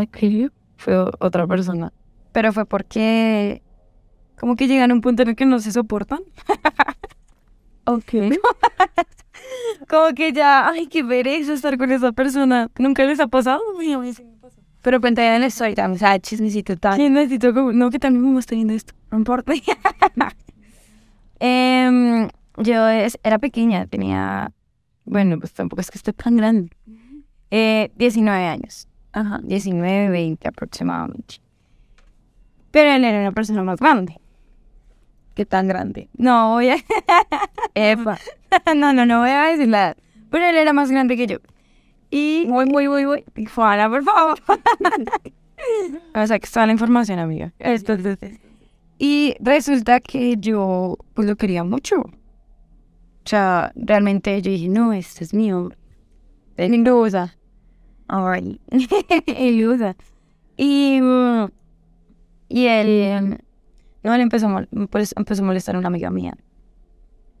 Fue 0.76 0.96
otra 1.18 1.46
persona. 1.46 1.92
Pero 2.32 2.52
fue 2.52 2.64
porque. 2.64 3.62
Como 4.38 4.56
que 4.56 4.68
llegan 4.68 4.90
a 4.90 4.94
un 4.94 5.00
punto 5.00 5.22
en 5.22 5.30
el 5.30 5.36
que 5.36 5.46
no 5.46 5.58
se 5.58 5.72
soportan. 5.72 6.20
Ok. 7.86 8.12
Como 9.88 10.14
que 10.14 10.32
ya, 10.32 10.68
ay, 10.68 10.86
qué 10.86 11.02
pereza 11.02 11.54
estar 11.54 11.76
con 11.76 11.90
esa 11.90 12.12
persona. 12.12 12.70
¿Nunca 12.78 13.02
les 13.04 13.18
ha 13.18 13.26
pasado? 13.26 13.60
Pero 14.82 15.00
cuéntame 15.00 15.34
en 15.34 15.40
la 15.40 15.46
historia, 15.48 15.88
o 15.90 15.96
sea, 15.96 16.18
chismecito 16.20 16.76
tal. 16.76 16.96
Sí, 16.96 17.08
necesito 17.08 17.52
como... 17.52 17.72
No, 17.72 17.90
que 17.90 17.98
también 17.98 18.32
me 18.32 18.38
estoy 18.38 18.58
viendo 18.58 18.74
esto. 18.74 18.94
No 19.10 19.18
importa. 19.18 19.52
Em, 21.40 22.28
yo 22.58 22.86
es- 22.88 23.18
era 23.22 23.38
pequeña, 23.38 23.86
tenía... 23.86 24.52
Bueno, 25.04 25.38
pues 25.40 25.52
tampoco 25.52 25.80
es 25.80 25.90
que 25.90 25.98
esté 25.98 26.12
tan 26.12 26.36
grande. 26.36 26.70
Eh, 27.50 27.90
19 27.96 28.44
años. 28.46 28.86
Ajá. 29.12 29.40
19, 29.42 30.10
20 30.10 30.48
aproximadamente. 30.48 31.36
Pero 32.70 32.92
él 32.92 33.04
era 33.04 33.20
una 33.20 33.32
persona 33.32 33.62
más 33.62 33.80
grande. 33.80 34.20
¿Qué 35.34 35.44
tan 35.44 35.68
grande? 35.68 36.08
No 36.16 36.50
voy 36.50 36.70
a... 36.70 36.76
Epa. 37.74 38.18
no, 38.76 38.92
no, 38.92 39.06
no 39.06 39.20
voy 39.20 39.30
a 39.30 39.44
decir 39.44 39.68
la 39.68 39.86
edad. 39.86 39.96
Pero 40.30 40.46
él 40.46 40.56
era 40.56 40.72
más 40.72 40.90
grande 40.90 41.16
que 41.16 41.26
yo. 41.26 41.38
Y... 42.10 42.46
Muy, 42.48 42.66
muy, 42.66 42.88
muy, 42.88 43.06
muy. 43.06 43.24
Juana, 43.54 43.88
por 43.88 44.04
favor. 44.04 44.38
o 46.14 46.26
sea, 46.26 46.38
que 46.38 46.44
está 46.44 46.66
la 46.66 46.72
información, 46.72 47.18
amiga. 47.18 47.52
Entonces, 47.58 48.18
Y 48.98 49.34
resulta 49.40 50.00
que 50.00 50.36
yo, 50.38 50.96
pues 51.14 51.28
lo 51.28 51.36
quería 51.36 51.64
mucho. 51.64 52.00
O 52.00 53.28
sea, 53.28 53.72
realmente 53.74 54.40
yo 54.42 54.50
dije, 54.50 54.68
no, 54.68 54.92
este 54.92 55.24
es 55.24 55.34
mío. 55.34 55.70
Sin 56.56 56.84
duda. 56.84 57.36
Sin 58.70 59.60
duda. 59.62 59.96
Y, 60.56 61.00
mm, 61.00 61.46
y 62.48 62.66
él, 62.66 62.88
em, 62.88 63.38
no, 64.02 64.14
él 64.14 64.20
empezó 64.20 64.48
a, 64.48 64.66
pues, 64.90 65.14
empezó 65.16 65.42
a 65.42 65.46
molestar 65.46 65.76
a 65.76 65.78
una 65.78 65.88
amiga 65.88 66.10
mía. 66.10 66.34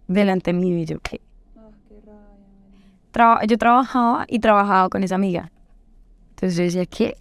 Delante 0.08 0.52
mío 0.52 0.78
y 0.78 0.84
yo, 0.86 0.98
¿qué? 1.00 1.20
Traba- 3.12 3.44
yo 3.44 3.58
trabajaba 3.58 4.24
y 4.28 4.38
trabajaba 4.38 4.88
con 4.88 5.02
esa 5.02 5.16
amiga. 5.16 5.50
Entonces 6.30 6.56
yo 6.56 6.64
decía, 6.64 6.86
¿qué? 6.86 7.16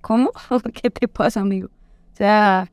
¿Cómo? 0.00 0.30
¿Qué 0.82 0.90
te 0.90 1.08
pasa, 1.08 1.40
amigo? 1.40 1.68
O 2.12 2.16
sea, 2.16 2.70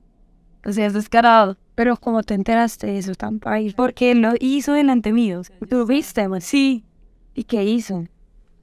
o 0.66 0.72
sea, 0.72 0.86
es 0.86 0.94
descarado. 0.94 1.58
Pero 1.76 1.96
¿cómo 1.98 2.24
te 2.24 2.34
enteraste 2.34 2.88
de 2.88 2.98
eso 2.98 3.16
tan 3.16 3.40
país? 3.40 3.74
Porque 3.74 4.14
lo 4.14 4.34
hizo 4.40 4.74
delante 4.74 5.14
mío. 5.14 5.42
¿Tú 5.70 5.86
viste, 5.86 6.28
man? 6.28 6.42
Sí. 6.42 6.84
¿Y 7.34 7.44
qué 7.46 7.64
hizo? 7.64 8.04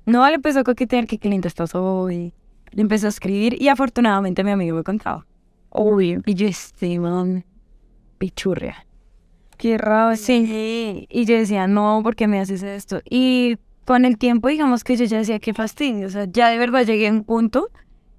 No, 0.07 0.27
le 0.29 0.37
empezó 0.37 0.61
a 0.61 0.65
coquetear 0.65 1.07
que 1.07 1.19
qué 1.19 1.29
linda 1.29 1.49
estás 1.49 1.75
hoy. 1.75 2.33
Le 2.71 2.83
empezó 2.83 3.07
a 3.07 3.11
escribir 3.11 3.61
y 3.61 3.69
afortunadamente 3.69 4.45
mi 4.45 4.53
amigo 4.53 4.77
me 4.77 4.85
contaba. 4.85 5.27
Obvio. 5.71 6.23
Y 6.25 6.35
yo, 6.35 6.47
este, 6.47 6.99
man, 6.99 7.45
pichurria. 8.19 8.87
Qué 9.57 9.79
raro. 9.79 10.17
Sí. 10.17 11.07
Y 11.11 11.25
yo 11.25 11.37
decía, 11.37 11.67
no, 11.67 12.01
¿por 12.03 12.15
qué 12.15 12.29
me 12.29 12.39
haces 12.39 12.63
esto? 12.63 13.01
Y 13.09 13.59
con 13.85 14.05
el 14.05 14.17
tiempo, 14.17 14.49
digamos 14.49 14.85
que 14.85 14.97
yo 14.97 15.05
ya 15.07 15.19
decía, 15.19 15.39
qué 15.39 15.53
fastidio. 15.53 16.07
O 16.07 16.11
sea, 16.11 16.27
ya 16.31 16.51
de 16.51 16.59
verdad 16.59 16.85
llegué 16.85 17.09
a 17.09 17.13
un 17.13 17.25
punto 17.25 17.69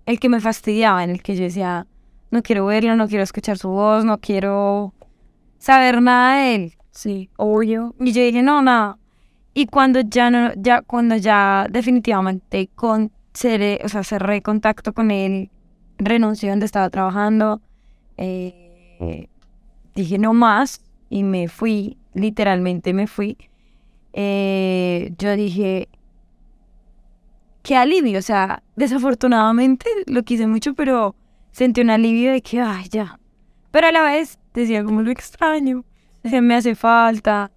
el 0.05 0.19
que 0.19 0.29
me 0.29 0.41
fastidiaba, 0.41 1.03
en 1.03 1.11
el 1.11 1.21
que 1.21 1.35
yo 1.35 1.43
decía, 1.43 1.87
no 2.31 2.41
quiero 2.41 2.65
verlo, 2.65 2.95
no 2.95 3.07
quiero 3.07 3.23
escuchar 3.23 3.57
su 3.57 3.69
voz, 3.69 4.03
no 4.03 4.17
quiero 4.17 4.93
saber 5.57 6.01
nada 6.01 6.37
de 6.37 6.55
él. 6.55 6.73
Sí, 6.91 7.29
obvio. 7.37 7.95
Y 7.99 8.11
yo 8.11 8.23
dije, 8.23 8.41
no, 8.41 8.61
nada. 8.61 8.97
Y 9.57 9.65
cuando 9.65 10.01
ya 10.01 10.29
no, 10.29 10.53
ya, 10.55 10.83
cuando 10.83 11.15
ya 11.15 11.65
definitivamente 11.67 12.69
con 12.75 13.11
cerré, 13.33 13.79
o 13.83 13.89
sea, 13.89 14.03
cerré 14.03 14.43
contacto 14.43 14.93
con 14.93 15.09
él, 15.09 15.49
renuncié 15.97 16.51
donde 16.51 16.67
estaba 16.67 16.91
trabajando, 16.91 17.59
eh, 18.17 19.27
dije 19.95 20.19
no 20.19 20.35
más 20.35 20.83
y 21.09 21.23
me 21.23 21.47
fui, 21.47 21.97
literalmente 22.13 22.93
me 22.93 23.07
fui. 23.07 23.35
Eh, 24.13 25.15
yo 25.17 25.35
dije, 25.35 25.89
qué 27.63 27.77
alivio, 27.77 28.19
o 28.19 28.21
sea, 28.21 28.61
desafortunadamente 28.75 29.89
lo 30.05 30.21
quise 30.21 30.45
mucho, 30.45 30.75
pero 30.75 31.15
sentí 31.51 31.81
un 31.81 31.89
alivio 31.89 32.31
de 32.31 32.43
que, 32.43 32.61
ay, 32.61 32.89
ya. 32.89 33.19
Pero 33.71 33.87
a 33.87 33.91
la 33.91 34.03
vez 34.03 34.37
decía 34.53 34.83
como 34.83 35.01
lo 35.01 35.09
extraño, 35.09 35.83
me 36.21 36.53
hace 36.53 36.75
falta, 36.75 37.49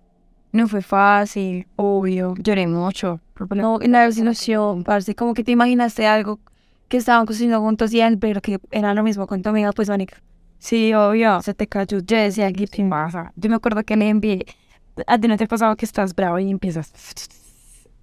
no 0.52 0.68
fue 0.68 0.82
fácil, 0.82 1.66
obvio, 1.76 2.34
lloré 2.38 2.66
mucho. 2.66 3.20
No, 3.54 3.80
en 3.80 3.92
la 3.92 4.06
desilusión, 4.06 4.84
parce, 4.84 5.14
como 5.14 5.34
que 5.34 5.44
te 5.44 5.52
imaginaste 5.52 6.06
algo 6.06 6.40
que 6.88 6.96
estaban 6.96 7.24
cocinando 7.24 7.60
juntos 7.60 7.92
y 7.92 8.00
él, 8.00 8.18
pero 8.18 8.40
que 8.40 8.58
era 8.70 8.92
lo 8.94 9.02
mismo 9.02 9.26
con 9.26 9.42
tu 9.42 9.48
amiga, 9.48 9.72
pues, 9.72 9.88
Mónica. 9.88 10.20
Sí, 10.58 10.92
obvio. 10.92 11.40
Se 11.42 11.54
te 11.54 11.66
cayó. 11.66 11.98
Yo 12.00 12.16
decía, 12.16 12.52
¿qué 12.52 12.66
te 12.66 12.84
pasa? 12.84 13.32
Yo 13.36 13.48
me 13.48 13.56
acuerdo 13.56 13.82
que 13.82 13.96
le 13.96 14.08
envié, 14.08 14.44
a 15.06 15.18
ti 15.18 15.26
no 15.26 15.36
te 15.36 15.44
ha 15.44 15.46
pasado 15.46 15.74
que 15.76 15.86
estás 15.86 16.14
bravo 16.14 16.38
y 16.38 16.50
empiezas 16.50 16.92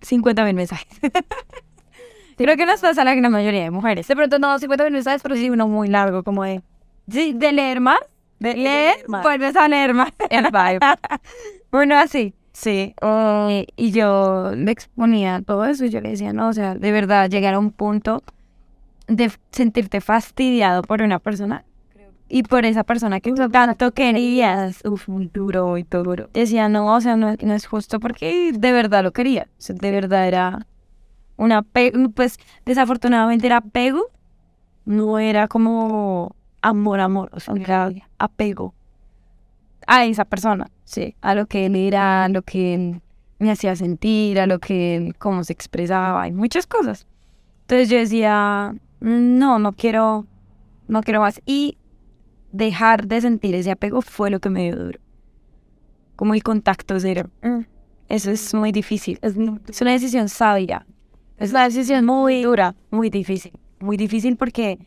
50 0.01 0.43
mil 0.45 0.55
mensajes. 0.55 0.87
Creo 2.37 2.55
que 2.55 2.65
nos 2.65 2.81
pasa 2.81 3.01
a 3.01 3.05
la 3.05 3.15
gran 3.15 3.31
mayoría 3.31 3.63
de 3.63 3.71
mujeres. 3.71 4.07
De 4.07 4.15
pronto 4.15 4.39
no 4.39 4.57
50 4.57 4.83
mil 4.85 4.93
mensajes, 4.93 5.21
pero 5.21 5.35
sí 5.35 5.49
uno 5.49 5.67
muy 5.67 5.87
largo, 5.87 6.23
como 6.23 6.43
de... 6.43 6.61
Sí, 7.09 7.33
de 7.33 7.51
leer 7.51 7.79
más, 7.79 7.99
de 8.39 8.53
leer, 8.55 8.95
vuelves 9.07 9.55
a 9.55 9.67
leer 9.67 9.93
más. 9.93 10.11
El 10.29 10.45
vibe. 10.45 10.79
bueno, 11.71 11.97
así. 11.97 12.33
Sí. 12.53 12.95
Y 13.75 13.91
yo 13.91 14.51
le 14.55 14.71
exponía 14.71 15.41
todo 15.45 15.65
eso 15.65 15.85
y 15.85 15.89
yo 15.89 16.01
le 16.01 16.09
decía, 16.09 16.33
no, 16.33 16.49
o 16.49 16.53
sea, 16.53 16.75
de 16.75 16.91
verdad, 16.91 17.29
llegar 17.29 17.53
a 17.53 17.59
un 17.59 17.71
punto 17.71 18.23
de 19.07 19.31
sentirte 19.51 20.01
fastidiado 20.01 20.81
por 20.81 21.01
una 21.01 21.19
persona 21.19 21.65
y 22.29 22.43
por 22.43 22.65
esa 22.65 22.83
persona 22.83 23.19
que 23.19 23.31
tanto 23.33 23.91
querías. 23.91 24.83
Uf, 24.85 25.07
muy 25.07 25.27
duro, 25.27 25.67
muy 25.67 25.83
duro. 25.83 26.29
Decía, 26.33 26.67
no, 26.67 26.93
o 26.93 27.01
sea, 27.01 27.15
no, 27.15 27.35
no 27.39 27.53
es 27.53 27.65
justo 27.65 27.99
porque 27.99 28.51
de 28.53 28.71
verdad 28.71 29.03
lo 29.03 29.11
quería. 29.13 29.47
O 29.57 29.61
sea, 29.61 29.75
de 29.75 29.91
verdad 29.91 30.27
era 30.27 30.67
un 31.37 31.51
apego, 31.51 32.09
pues 32.09 32.39
desafortunadamente 32.65 33.45
era 33.47 33.57
apego, 33.57 34.07
no 34.85 35.19
era 35.19 35.47
como 35.47 36.35
amor, 36.67 36.99
amor, 36.99 37.29
o 37.33 37.39
sea, 37.39 37.53
era 37.55 37.91
apego 38.17 38.73
a 39.87 40.05
esa 40.05 40.25
persona, 40.25 40.69
sí, 40.83 41.15
a 41.21 41.33
lo 41.33 41.45
que 41.45 41.65
él 41.65 41.75
era, 41.75 42.25
a 42.25 42.29
lo 42.29 42.41
que 42.41 42.73
él 42.73 43.01
me 43.39 43.51
hacía 43.51 43.75
sentir, 43.75 44.39
a 44.39 44.47
lo 44.47 44.59
que 44.59 44.95
él, 44.95 45.15
cómo 45.17 45.43
se 45.43 45.53
expresaba, 45.53 46.27
y 46.27 46.33
muchas 46.33 46.67
cosas. 46.67 47.07
Entonces 47.61 47.89
yo 47.89 47.97
decía, 47.97 48.75
no, 48.99 49.59
no 49.59 49.73
quiero, 49.73 50.25
no 50.87 51.01
quiero 51.01 51.21
más. 51.21 51.41
Y 51.45 51.77
dejar 52.51 53.07
de 53.07 53.21
sentir 53.21 53.55
ese 53.55 53.71
apego 53.71 54.01
fue 54.01 54.29
lo 54.29 54.39
que 54.39 54.49
me 54.49 54.63
dio 54.63 54.75
duro. 54.75 54.99
Como 56.15 56.33
el 56.33 56.43
contacto 56.43 56.99
cero. 56.99 57.29
Eso 58.09 58.31
es 58.31 58.53
muy 58.53 58.71
difícil. 58.71 59.19
Es, 59.21 59.35
es 59.67 59.81
una 59.81 59.91
decisión 59.91 60.29
sabia. 60.29 60.85
Es 61.37 61.51
una 61.51 61.65
decisión 61.65 62.05
muy 62.05 62.41
dura, 62.41 62.75
muy 62.89 63.09
difícil. 63.09 63.53
Muy 63.79 63.97
difícil 63.97 64.37
porque 64.37 64.79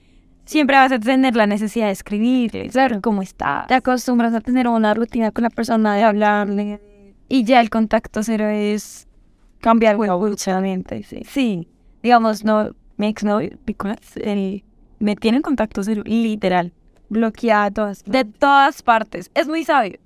siempre 0.50 0.76
vas 0.76 0.90
a 0.90 0.98
tener 0.98 1.36
la 1.36 1.46
necesidad 1.46 1.86
de 1.86 1.92
escribir, 1.92 2.50
de 2.50 2.68
saber 2.70 3.00
cómo 3.00 3.22
está. 3.22 3.66
Te 3.68 3.74
acostumbras 3.74 4.34
a 4.34 4.40
tener 4.40 4.66
una 4.66 4.94
rutina 4.94 5.30
con 5.30 5.44
la 5.44 5.50
persona, 5.50 5.94
de 5.94 6.02
hablarle. 6.02 6.80
Y 7.28 7.44
ya 7.44 7.60
el 7.60 7.70
contacto 7.70 8.24
cero 8.24 8.48
es 8.48 9.06
cambiar 9.60 9.94
Evolucionalmente, 9.94 11.04
sí. 11.04 11.22
Sí, 11.24 11.68
digamos, 12.02 12.44
no, 12.44 12.70
mi 12.96 13.06
exnovio, 13.06 13.50
Nicolás, 13.64 14.16
él 14.16 14.64
me 14.98 15.14
tiene 15.14 15.36
en 15.36 15.42
contacto 15.42 15.84
cero, 15.84 16.02
literal, 16.04 16.72
Bloqueada 17.08 17.70
todas. 17.70 18.04
de 18.04 18.24
todas 18.24 18.82
partes. 18.82 19.30
Es 19.34 19.46
muy 19.46 19.62
sabio. 19.62 19.98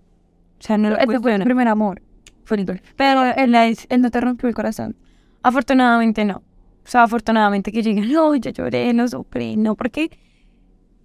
O 0.61 0.63
sea, 0.63 0.77
no 0.77 0.91
lo 0.91 0.97
Ese 0.97 1.07
fue 1.07 1.15
tu 1.15 1.23
primer 1.45 1.69
amor. 1.69 2.03
Fue 2.45 2.59
Nicole. 2.59 2.83
Pero 2.97 3.25
él, 3.25 3.55
él 3.55 4.03
no 4.03 4.11
te 4.11 4.21
rompió 4.21 4.47
el 4.49 4.55
corazón. 4.55 4.95
Afortunadamente 5.43 6.27
no. 6.27 6.37
O 6.37 6.87
sea, 6.87 7.05
afortunadamente 7.05 7.73
que 7.73 7.83
llegué, 7.83 8.03
no, 8.03 8.35
yo 8.37 8.51
lloré, 8.51 8.93
no 8.93 9.09
sufrí, 9.09 9.57
no, 9.57 9.75
porque 9.75 10.11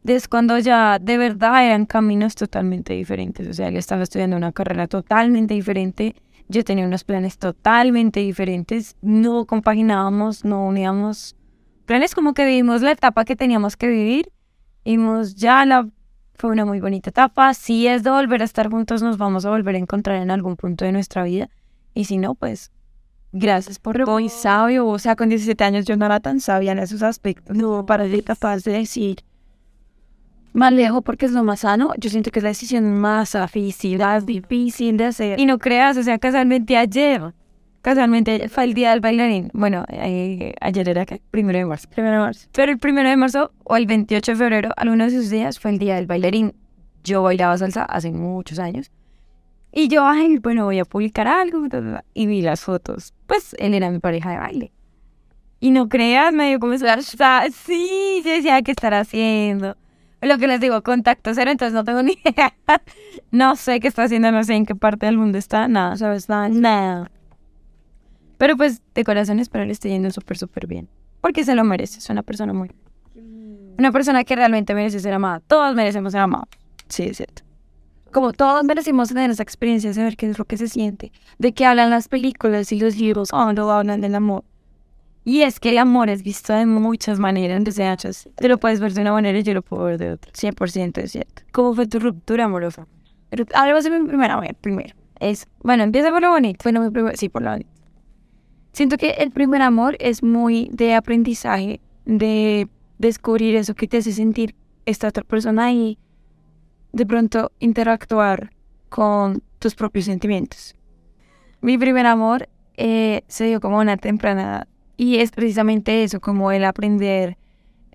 es 0.05 0.27
cuando 0.27 0.57
ya 0.59 0.99
de 0.99 1.17
verdad 1.17 1.65
eran 1.65 1.85
caminos 1.85 2.35
totalmente 2.35 2.93
diferentes. 2.93 3.47
O 3.47 3.53
sea, 3.53 3.67
él 3.67 3.77
estaba 3.77 4.03
estudiando 4.03 4.37
una 4.37 4.51
carrera 4.51 4.87
totalmente 4.87 5.53
diferente, 5.53 6.15
yo 6.47 6.63
tenía 6.63 6.85
unos 6.85 7.03
planes 7.03 7.37
totalmente 7.37 8.19
diferentes, 8.21 8.95
no 9.01 9.45
compaginábamos, 9.45 10.43
no 10.45 10.65
uníamos 10.65 11.35
planes, 11.85 12.15
como 12.15 12.33
que 12.33 12.45
vivimos 12.45 12.81
la 12.81 12.91
etapa 12.91 13.23
que 13.23 13.35
teníamos 13.35 13.77
que 13.77 13.87
vivir. 13.87 14.31
Vimos 14.83 15.35
ya 15.35 15.65
la... 15.65 15.87
Fue 16.35 16.51
una 16.51 16.63
muy 16.65 16.79
bonita 16.79 17.09
etapa. 17.09 17.53
Si 17.53 17.85
es 17.85 18.01
de 18.03 18.11
volver 18.11 18.41
a 18.41 18.45
estar 18.45 18.69
juntos, 18.69 19.03
nos 19.03 19.17
vamos 19.17 19.45
a 19.45 19.49
volver 19.49 19.75
a 19.75 19.77
encontrar 19.77 20.21
en 20.21 20.31
algún 20.31 20.55
punto 20.55 20.85
de 20.85 20.91
nuestra 20.91 21.23
vida. 21.23 21.49
Y 21.93 22.05
si 22.05 22.17
no, 22.17 22.33
pues 22.33 22.71
gracias 23.31 23.77
por... 23.77 24.07
Muy 24.07 24.29
sabio, 24.29 24.87
o 24.87 24.97
sea, 24.97 25.15
con 25.15 25.29
17 25.29 25.63
años 25.63 25.85
yo 25.85 25.97
no 25.97 26.05
era 26.05 26.19
tan 26.19 26.39
sabia 26.39 26.71
en 26.71 26.79
esos 26.79 27.03
aspectos. 27.03 27.55
No, 27.55 27.85
para 27.85 28.07
ser 28.07 28.23
capaz 28.23 28.63
de 28.63 28.71
decir 28.71 29.25
más 30.53 30.73
lejos 30.73 31.03
porque 31.03 31.25
es 31.25 31.31
lo 31.31 31.43
más 31.43 31.61
sano. 31.61 31.93
Yo 31.97 32.09
siento 32.09 32.31
que 32.31 32.39
es 32.39 32.43
la 32.43 32.49
decisión 32.49 32.99
más 32.99 33.33
difícil, 33.33 33.99
más 33.99 34.25
difícil 34.25 34.97
de 34.97 35.05
hacer. 35.05 35.39
Y 35.39 35.45
no 35.45 35.59
creas, 35.59 35.97
o 35.97 36.03
sea, 36.03 36.19
casualmente 36.19 36.77
ayer, 36.77 37.33
casualmente 37.81 38.49
fue 38.49 38.65
el 38.65 38.73
día 38.73 38.91
del 38.91 39.01
bailarín. 39.01 39.49
Bueno, 39.53 39.85
eh, 39.89 40.53
ayer 40.61 40.89
era 40.89 41.05
que 41.05 41.21
primero 41.31 41.59
de 41.59 41.65
marzo. 41.65 41.89
Primero 41.89 42.15
de 42.15 42.19
marzo. 42.21 42.47
Pero 42.51 42.71
el 42.71 42.77
primero 42.77 43.09
de 43.09 43.17
marzo 43.17 43.51
o 43.63 43.77
el 43.77 43.85
28 43.85 44.31
de 44.31 44.37
febrero, 44.37 44.69
alguno 44.77 45.05
de 45.05 45.11
esos 45.11 45.29
días 45.29 45.59
fue 45.59 45.71
el 45.71 45.79
día 45.79 45.95
del 45.95 46.07
bailarín. 46.07 46.53
Yo 47.03 47.23
bailaba 47.23 47.57
salsa 47.57 47.83
hace 47.85 48.11
muchos 48.11 48.59
años. 48.59 48.91
Y 49.71 49.87
yo, 49.87 50.05
ay, 50.05 50.37
bueno, 50.37 50.65
voy 50.65 50.79
a 50.79 50.85
publicar 50.85 51.27
algo. 51.27 51.67
Y 52.13 52.25
vi 52.25 52.41
las 52.41 52.61
fotos. 52.61 53.13
Pues 53.27 53.55
él 53.59 53.73
era 53.73 53.91
mi 53.91 53.99
pareja 53.99 54.31
de 54.31 54.37
baile. 54.37 54.71
Y 55.59 55.71
no 55.71 55.89
creas, 55.89 56.33
me 56.33 56.49
dio 56.49 56.59
como 56.59 56.73
Sí, 56.77 58.21
yo 58.23 58.31
decía, 58.31 58.61
¿qué 58.61 58.71
estará 58.71 59.01
haciendo? 59.01 59.75
Lo 60.21 60.37
que 60.37 60.47
les 60.47 60.59
digo, 60.59 60.81
contacto 60.83 61.33
cero, 61.33 61.51
entonces 61.51 61.73
no 61.73 61.83
tengo 61.83 62.03
ni 62.03 62.13
idea. 62.13 62.53
no 63.31 63.55
sé 63.55 63.79
qué 63.79 63.87
está 63.87 64.03
haciendo, 64.03 64.31
no 64.31 64.43
sé 64.43 64.55
en 64.55 64.65
qué 64.65 64.75
parte 64.75 65.05
del 65.05 65.17
mundo 65.17 65.37
está, 65.37 65.67
nada, 65.67 65.95
¿sabes? 65.97 66.29
Nada, 66.29 66.49
nada. 66.49 67.11
Pero 68.37 68.55
pues 68.55 68.81
de 68.95 69.03
corazón 69.03 69.39
espero 69.39 69.65
le 69.65 69.71
esté 69.71 69.89
yendo 69.89 70.11
súper, 70.11 70.37
súper 70.37 70.67
bien. 70.67 70.87
Porque 71.21 71.43
se 71.43 71.55
lo 71.55 71.63
merece, 71.63 71.99
es 71.99 72.09
una 72.09 72.23
persona 72.23 72.53
muy... 72.53 72.71
Una 73.77 73.91
persona 73.91 74.23
que 74.23 74.35
realmente 74.35 74.73
merece 74.73 74.99
ser 74.99 75.13
amada. 75.13 75.41
Todos 75.41 75.75
merecemos 75.75 76.11
ser 76.11 76.21
amados. 76.21 76.49
Sí, 76.87 77.03
es 77.03 77.17
cierto. 77.17 77.43
Como 78.11 78.33
todos 78.33 78.63
merecemos 78.63 79.09
tener 79.09 79.29
esa 79.29 79.43
experiencia, 79.43 79.93
saber 79.93 80.17
qué 80.17 80.29
es 80.29 80.39
lo 80.39 80.45
que 80.45 80.57
se 80.57 80.67
siente, 80.67 81.11
de 81.37 81.53
qué 81.53 81.65
hablan 81.65 81.89
las 81.89 82.07
películas 82.07 82.71
y 82.71 82.79
los 82.79 82.97
libros 82.97 83.29
cuando 83.29 83.69
hablan 83.71 84.01
del 84.01 84.15
amor. 84.15 84.43
Y 85.29 85.43
es 85.43 85.59
que 85.59 85.69
el 85.69 85.77
amor 85.77 86.09
es 86.09 86.23
visto 86.23 86.53
de 86.53 86.65
muchas 86.65 87.19
maneras, 87.19 87.63
de 87.63 87.93
hechos. 87.93 88.27
Te 88.35 88.47
lo 88.47 88.57
puedes 88.57 88.79
ver 88.79 88.93
de 88.93 89.01
una 89.01 89.11
manera 89.11 89.37
y 89.37 89.43
yo 89.43 89.53
lo 89.53 89.61
puedo 89.61 89.83
ver 89.83 89.99
de 89.99 90.13
otra. 90.13 90.31
100% 90.31 90.97
es 91.03 91.11
cierto. 91.11 91.43
¿Cómo 91.51 91.75
fue 91.75 91.85
tu 91.85 91.99
ruptura 91.99 92.45
amorosa? 92.45 92.87
Algo 93.53 93.79
de 93.79 93.91
mi 93.91 94.07
primera 94.07 94.39
vez, 94.39 94.55
primero. 94.59 94.95
Es, 95.19 95.47
bueno, 95.61 95.83
empieza 95.83 96.09
por 96.09 96.23
lo 96.23 96.31
bonito. 96.31 96.63
Bueno, 96.63 96.81
mi 96.81 96.89
primer, 96.89 97.15
sí, 97.15 97.29
por 97.29 97.43
lo 97.43 97.51
bonito. 97.51 97.69
Siento 98.73 98.97
que 98.97 99.11
el 99.19 99.29
primer 99.29 99.61
amor 99.61 99.97
es 99.99 100.23
muy 100.23 100.67
de 100.73 100.95
aprendizaje, 100.95 101.79
de 102.05 102.67
descubrir 102.97 103.55
eso 103.55 103.75
que 103.75 103.87
te 103.87 103.97
hace 103.97 104.13
sentir 104.13 104.55
esta 104.87 105.09
otra 105.09 105.23
persona 105.23 105.71
y 105.71 105.99
de 106.91 107.05
pronto 107.05 107.51
interactuar 107.59 108.49
con 108.89 109.43
tus 109.59 109.75
propios 109.75 110.05
sentimientos. 110.05 110.73
Mi 111.61 111.77
primer 111.77 112.07
amor 112.07 112.49
eh, 112.77 113.21
se 113.27 113.45
dio 113.45 113.61
como 113.61 113.77
una 113.77 113.95
temprana 113.95 114.65
y 114.99 115.19
es 115.19 115.31
precisamente 115.31 116.03
eso, 116.03 116.19
como 116.19 116.51
el 116.51 116.65
aprender, 116.65 117.37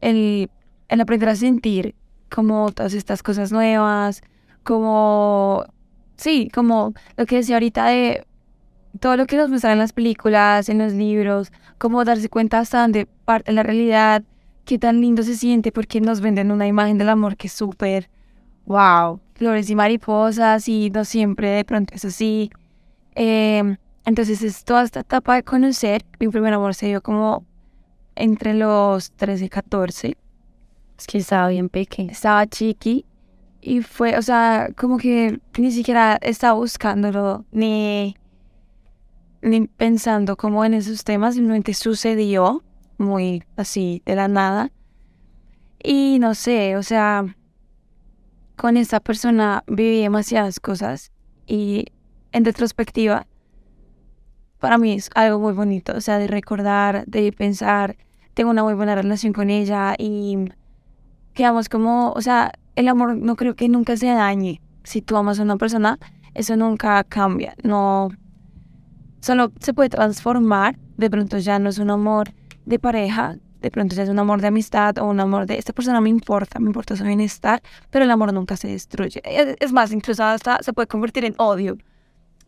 el, 0.00 0.50
el 0.88 1.00
aprender 1.02 1.28
a 1.28 1.37
sentir 1.37 1.94
como 2.30 2.73
todas 2.73 2.94
estas 2.94 3.23
cosas 3.23 3.52
nuevas, 3.52 4.23
como, 4.62 5.66
sí, 6.16 6.49
como 6.54 6.94
lo 7.18 7.26
que 7.26 7.37
decía 7.37 7.56
ahorita 7.56 7.88
de 7.88 8.26
todo 9.00 9.18
lo 9.18 9.26
que 9.26 9.37
nos 9.37 9.50
muestran 9.50 9.75
en 9.75 9.80
las 9.80 9.92
películas, 9.92 10.70
en 10.70 10.78
los 10.78 10.94
libros, 10.94 11.52
como 11.76 12.06
darse 12.06 12.30
cuenta 12.30 12.58
hasta 12.58 12.80
dónde 12.80 13.06
parte 13.26 13.52
la 13.52 13.62
realidad, 13.62 14.23
qué 14.64 14.78
tan 14.78 15.02
lindo 15.02 15.23
se 15.25 15.37
siente, 15.37 15.73
porque 15.73 16.00
nos 16.00 16.23
venden 16.23 16.50
una 16.50 16.66
imagen 16.66 16.96
del 16.96 17.11
amor 17.11 17.37
que 17.37 17.49
es 17.49 17.52
súper, 17.52 18.08
wow, 18.64 19.20
flores 19.34 19.68
y 19.68 19.75
mariposas 19.75 20.70
y 20.70 20.88
no 20.88 21.04
siempre 21.04 21.50
de 21.50 21.67
pronto 21.67 21.93
es 21.95 22.06
así. 22.06 22.50
Eh, 23.14 23.76
entonces 24.04 24.43
es 24.43 24.64
toda 24.64 24.82
esta 24.82 25.00
etapa 25.00 25.34
de 25.34 25.43
conocer. 25.43 26.04
Mi 26.21 26.28
primer 26.28 26.52
amor 26.52 26.75
se 26.75 26.86
dio 26.86 27.02
como 27.02 27.45
entre 28.14 28.54
los 28.54 29.12
13 29.12 29.47
y 29.47 29.49
14. 29.49 30.17
Es 30.99 31.06
que 31.06 31.19
estaba 31.19 31.49
bien 31.49 31.69
pequeña. 31.69 32.12
Estaba 32.12 32.47
chiqui. 32.47 33.06
Y 33.60 33.80
fue, 33.80 34.19
o 34.19 34.23
sea, 34.23 34.69
como 34.76 34.99
que 34.99 35.40
ni 35.56 35.73
siquiera 35.73 36.19
estaba 36.21 36.52
buscándolo, 36.52 37.47
ni, 37.50 38.14
ni 39.40 39.67
pensando 39.69 40.36
como 40.36 40.64
en 40.67 40.75
esos 40.75 41.02
temas. 41.02 41.34
Simplemente 41.34 41.73
sucedió 41.73 42.62
muy 42.99 43.43
así, 43.56 44.02
de 44.04 44.17
la 44.17 44.28
nada. 44.28 44.71
Y 45.82 46.19
no 46.19 46.34
sé, 46.34 46.76
o 46.76 46.82
sea, 46.82 47.25
con 48.56 48.76
esa 48.76 49.00
persona 49.00 49.64
viví 49.67 50.02
demasiadas 50.02 50.60
cosas. 50.60 51.10
Y 51.47 51.86
en 52.32 52.45
retrospectiva, 52.45 53.26
para 54.65 54.79
mí 54.79 54.95
es 54.95 55.11
algo 55.15 55.39
muy 55.39 55.53
bonito, 55.53 55.93
o 55.95 56.00
sea, 56.00 56.19
de 56.19 56.27
recordar, 56.27 57.05
de 57.05 57.31
pensar, 57.33 57.99
tengo 58.33 58.49
una 58.49 58.63
muy 58.63 58.73
buena 58.73 58.95
relación 58.95 59.35
con 59.35 59.50
ella 59.50 59.95
y 59.99 60.39
quedamos 61.35 61.69
como, 61.69 62.13
o 62.13 62.23
sea, 62.23 62.50
el 62.75 62.89
amor 62.89 63.15
no 63.15 63.37
creo 63.37 63.57
que 63.57 63.69
nunca 63.69 63.95
se 63.99 64.07
dañe. 64.07 64.63
Si 64.83 65.03
tú 65.03 65.19
amas 65.19 65.39
a 65.39 65.43
una 65.43 65.59
persona, 65.59 65.99
eso 66.33 66.57
nunca 66.57 67.05
cambia, 67.05 67.55
no, 67.63 68.09
solo 69.21 69.53
se 69.61 69.75
puede 69.75 69.91
transformar, 69.91 70.79
de 70.97 71.11
pronto 71.11 71.37
ya 71.37 71.59
no 71.59 71.69
es 71.69 71.77
un 71.77 71.91
amor 71.91 72.33
de 72.65 72.79
pareja, 72.79 73.37
de 73.61 73.71
pronto 73.71 73.95
ya 73.95 74.05
es 74.05 74.09
un 74.09 74.19
amor 74.19 74.41
de 74.41 74.47
amistad 74.47 74.97
o 74.97 75.05
un 75.05 75.21
amor 75.21 75.45
de 75.45 75.59
esta 75.59 75.75
persona 75.75 76.00
me 76.00 76.09
importa, 76.09 76.59
me 76.59 76.69
importa 76.69 76.97
su 76.97 77.05
bienestar, 77.05 77.61
pero 77.91 78.07
el 78.07 78.11
amor 78.11 78.33
nunca 78.33 78.57
se 78.57 78.69
destruye. 78.69 79.21
Es 79.61 79.75
más, 79.75 79.93
incluso 79.93 80.25
hasta 80.25 80.63
se 80.63 80.73
puede 80.73 80.87
convertir 80.87 81.27
en 81.27 81.35
odio. 81.37 81.77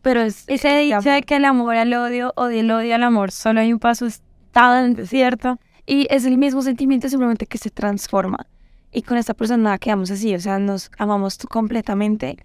Pero 0.07 0.21
es, 0.21 0.45
ese 0.47 0.73
dicho 0.77 1.01
de 1.01 1.21
que 1.21 1.35
el 1.35 1.43
amor 1.43 1.75
al 1.75 1.93
odio 1.93 2.31
o 2.37 2.45
del 2.45 2.71
odio 2.71 2.95
al 2.95 3.03
amor 3.03 3.29
solo 3.29 3.59
hay 3.59 3.73
un 3.73 3.79
paso 3.79 4.05
es 4.05 4.21
tan 4.53 5.05
cierto. 5.05 5.59
Y 5.85 6.07
es 6.09 6.23
el 6.23 6.37
mismo 6.37 6.61
sentimiento, 6.61 7.09
simplemente 7.09 7.45
que 7.45 7.57
se 7.57 7.71
transforma. 7.71 8.47
Y 8.93 9.01
con 9.01 9.17
esta 9.17 9.33
persona 9.33 9.77
quedamos 9.77 10.09
así, 10.09 10.33
o 10.33 10.39
sea, 10.39 10.59
nos 10.59 10.91
amamos 10.97 11.37
completamente. 11.49 12.37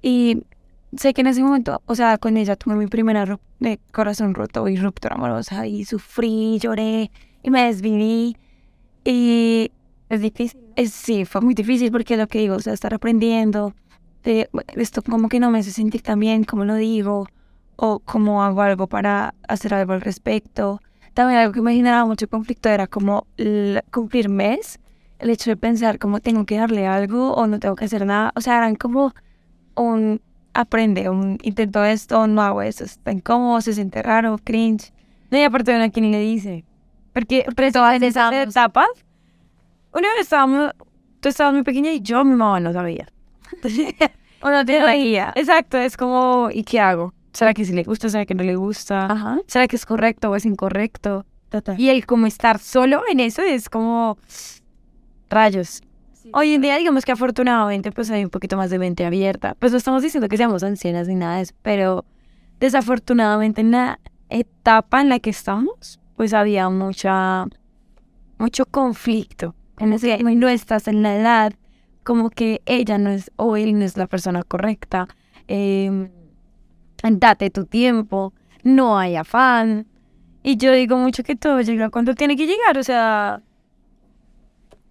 Y 0.00 0.44
sé 0.96 1.12
que 1.12 1.22
en 1.22 1.26
ese 1.26 1.42
momento, 1.42 1.82
o 1.84 1.96
sea, 1.96 2.16
con 2.16 2.36
ella 2.36 2.54
tuve 2.54 2.76
mi 2.76 2.86
primera 2.86 3.40
de 3.58 3.80
corazón 3.90 4.32
roto 4.32 4.68
y 4.68 4.76
ruptura 4.76 5.16
amorosa 5.16 5.66
y 5.66 5.84
sufrí, 5.86 6.60
lloré 6.60 7.10
y 7.42 7.50
me 7.50 7.64
desviví. 7.64 8.36
Y 9.04 9.72
es 10.08 10.20
difícil. 10.20 10.60
Es, 10.76 10.92
sí, 10.92 11.24
fue 11.24 11.40
muy 11.40 11.54
difícil 11.54 11.90
porque 11.90 12.16
lo 12.16 12.28
que 12.28 12.38
digo, 12.38 12.54
o 12.54 12.60
sea, 12.60 12.72
estar 12.72 12.94
aprendiendo, 12.94 13.74
de 14.22 14.48
esto 14.76 15.02
como 15.02 15.28
que 15.28 15.40
no 15.40 15.50
me 15.50 15.60
hace 15.60 15.70
sentir 15.70 16.02
tan 16.02 16.20
bien, 16.20 16.44
como 16.44 16.64
lo 16.64 16.74
digo, 16.74 17.26
o 17.76 18.00
cómo 18.00 18.42
hago 18.42 18.62
algo 18.62 18.86
para 18.86 19.34
hacer 19.48 19.74
algo 19.74 19.92
al 19.92 20.00
respecto. 20.00 20.80
También 21.14 21.40
algo 21.40 21.52
que 21.52 21.62
me 21.62 21.74
generaba 21.74 22.04
mucho 22.06 22.28
conflicto 22.28 22.68
era 22.68 22.86
como 22.86 23.26
cumplir 23.90 24.28
mes, 24.28 24.78
el 25.18 25.30
hecho 25.30 25.50
de 25.50 25.56
pensar 25.56 25.98
cómo 25.98 26.20
tengo 26.20 26.46
que 26.46 26.56
darle 26.56 26.86
algo 26.86 27.34
o 27.34 27.46
no 27.46 27.58
tengo 27.58 27.74
que 27.76 27.86
hacer 27.86 28.06
nada. 28.06 28.32
O 28.36 28.40
sea, 28.40 28.58
eran 28.58 28.74
como 28.76 29.12
un 29.74 30.20
aprende, 30.52 31.08
un 31.08 31.38
intento 31.42 31.84
esto, 31.84 32.26
no 32.26 32.42
hago 32.42 32.62
eso, 32.62 32.84
está 32.84 33.12
incómodo, 33.12 33.60
se 33.60 33.72
siente 33.72 34.02
raro, 34.02 34.38
cringe. 34.42 34.92
No 35.30 35.38
hay 35.38 35.44
aparte 35.44 35.70
de 35.70 35.76
una 35.76 35.90
quien 35.90 36.10
le 36.10 36.20
dice. 36.20 36.64
Porque 37.12 37.44
todas 37.72 38.00
esas 38.00 38.32
etapas, 38.32 38.88
una 39.92 40.08
vez 40.12 40.22
estábamos, 40.22 40.72
tú 41.20 41.28
estabas 41.28 41.54
muy 41.54 41.62
pequeña 41.62 41.92
y 41.92 42.00
yo, 42.00 42.24
mi 42.24 42.34
mamá 42.34 42.60
no 42.60 42.72
sabía. 42.72 43.08
o 44.42 44.50
no 44.50 44.64
tiene 44.64 44.96
guía. 44.96 45.32
Exacto, 45.36 45.78
es 45.78 45.96
como, 45.96 46.48
¿y 46.52 46.64
qué 46.64 46.80
hago? 46.80 47.12
¿Será 47.32 47.54
que 47.54 47.64
si 47.64 47.72
le 47.72 47.84
gusta, 47.84 48.08
será 48.08 48.26
que 48.26 48.34
no 48.34 48.42
le 48.42 48.56
gusta? 48.56 49.06
Ajá. 49.06 49.38
¿Será 49.46 49.68
que 49.68 49.76
es 49.76 49.86
correcto 49.86 50.30
o 50.30 50.36
es 50.36 50.44
incorrecto? 50.44 51.24
Total. 51.48 51.78
Y 51.80 51.88
el 51.88 52.06
como 52.06 52.26
estar 52.26 52.58
solo 52.58 53.02
en 53.10 53.20
eso 53.20 53.42
es 53.42 53.68
como 53.68 54.18
rayos. 55.28 55.82
Hoy 56.32 56.54
en 56.54 56.60
día, 56.60 56.76
digamos 56.76 57.04
que 57.04 57.12
afortunadamente, 57.12 57.92
pues 57.92 58.10
hay 58.10 58.24
un 58.24 58.30
poquito 58.30 58.56
más 58.56 58.70
de 58.70 58.78
mente 58.78 59.04
abierta. 59.04 59.56
Pues 59.58 59.72
no 59.72 59.78
estamos 59.78 60.02
diciendo 60.02 60.28
que 60.28 60.36
seamos 60.36 60.62
ancianas 60.62 61.08
ni 61.08 61.14
nada 61.14 61.36
de 61.36 61.42
eso, 61.42 61.54
pero 61.62 62.04
desafortunadamente 62.60 63.62
en 63.62 63.70
la 63.70 63.98
etapa 64.28 65.00
en 65.00 65.08
la 65.08 65.18
que 65.18 65.30
estamos, 65.30 65.98
pues 66.16 66.34
había 66.34 66.68
mucha, 66.68 67.46
mucho 68.38 68.66
conflicto. 68.66 69.54
En 69.78 69.92
ese 69.92 70.22
no 70.22 70.48
estás 70.48 70.88
en 70.88 71.02
la 71.02 71.16
edad 71.16 71.52
como 72.10 72.28
que 72.28 72.60
ella 72.66 72.98
no 72.98 73.10
es 73.10 73.30
o 73.36 73.56
él 73.56 73.78
no 73.78 73.84
es 73.84 73.96
la 73.96 74.08
persona 74.08 74.42
correcta. 74.42 75.06
Eh, 75.46 76.10
date 77.04 77.50
tu 77.50 77.66
tiempo, 77.66 78.32
no 78.64 78.98
hay 78.98 79.14
afán. 79.14 79.86
Y 80.42 80.56
yo 80.56 80.72
digo 80.72 80.96
mucho 80.96 81.22
que 81.22 81.36
todo 81.36 81.60
llega 81.60 81.88
cuando 81.88 82.16
tiene 82.16 82.34
que 82.34 82.48
llegar, 82.48 82.76
o 82.78 82.82
sea, 82.82 83.42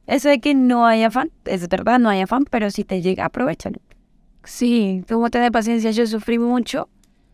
eso 0.07 0.29
de 0.29 0.39
que 0.39 0.55
no 0.55 0.85
hay 0.85 1.03
afán, 1.03 1.29
es 1.43 1.67
verdad, 1.67 1.99
no 1.99 2.07
hay 2.07 2.21
afán, 2.21 2.45
pero 2.49 2.71
si 2.71 2.85
te 2.85 3.01
llega, 3.01 3.25
aprovechalo. 3.25 3.81
Sí, 4.45 5.03
como 5.09 5.29
tener 5.29 5.51
paciencia, 5.51 5.91
yo 5.91 6.07
sufrí 6.07 6.39
mucho. 6.39 6.83
O 6.83 6.87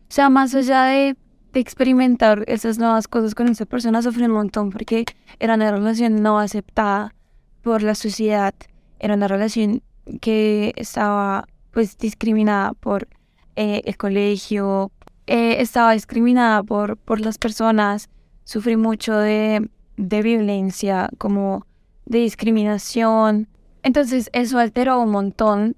sea, 0.08 0.30
más 0.30 0.52
allá 0.56 0.86
de, 0.86 1.16
experimentar 1.54 2.42
esas 2.48 2.78
nuevas 2.78 3.06
cosas 3.06 3.36
con 3.36 3.46
esa 3.46 3.66
persona 3.66 4.02
sufrí 4.02 4.24
un 4.24 4.32
montón 4.32 4.70
porque 4.70 5.04
era 5.38 5.54
una 5.54 5.70
relación 5.70 6.22
no 6.22 6.40
aceptada 6.40 7.14
por 7.62 7.84
la 7.84 7.94
sociedad, 7.94 8.52
era 8.98 9.14
una 9.14 9.28
relación 9.28 9.82
que 10.20 10.72
estaba 10.76 11.46
pues 11.72 11.98
discriminada 11.98 12.72
por 12.74 13.08
eh, 13.56 13.82
el 13.84 13.96
colegio, 13.96 14.90
eh, 15.26 15.60
estaba 15.60 15.92
discriminada 15.92 16.62
por, 16.62 16.96
por 16.96 17.20
las 17.20 17.38
personas, 17.38 18.08
sufrí 18.44 18.76
mucho 18.76 19.16
de, 19.16 19.68
de 19.96 20.22
violencia, 20.22 21.10
como 21.18 21.66
de 22.04 22.20
discriminación. 22.20 23.48
Entonces 23.82 24.30
eso 24.32 24.58
alteró 24.58 25.00
un 25.00 25.10
montón 25.10 25.76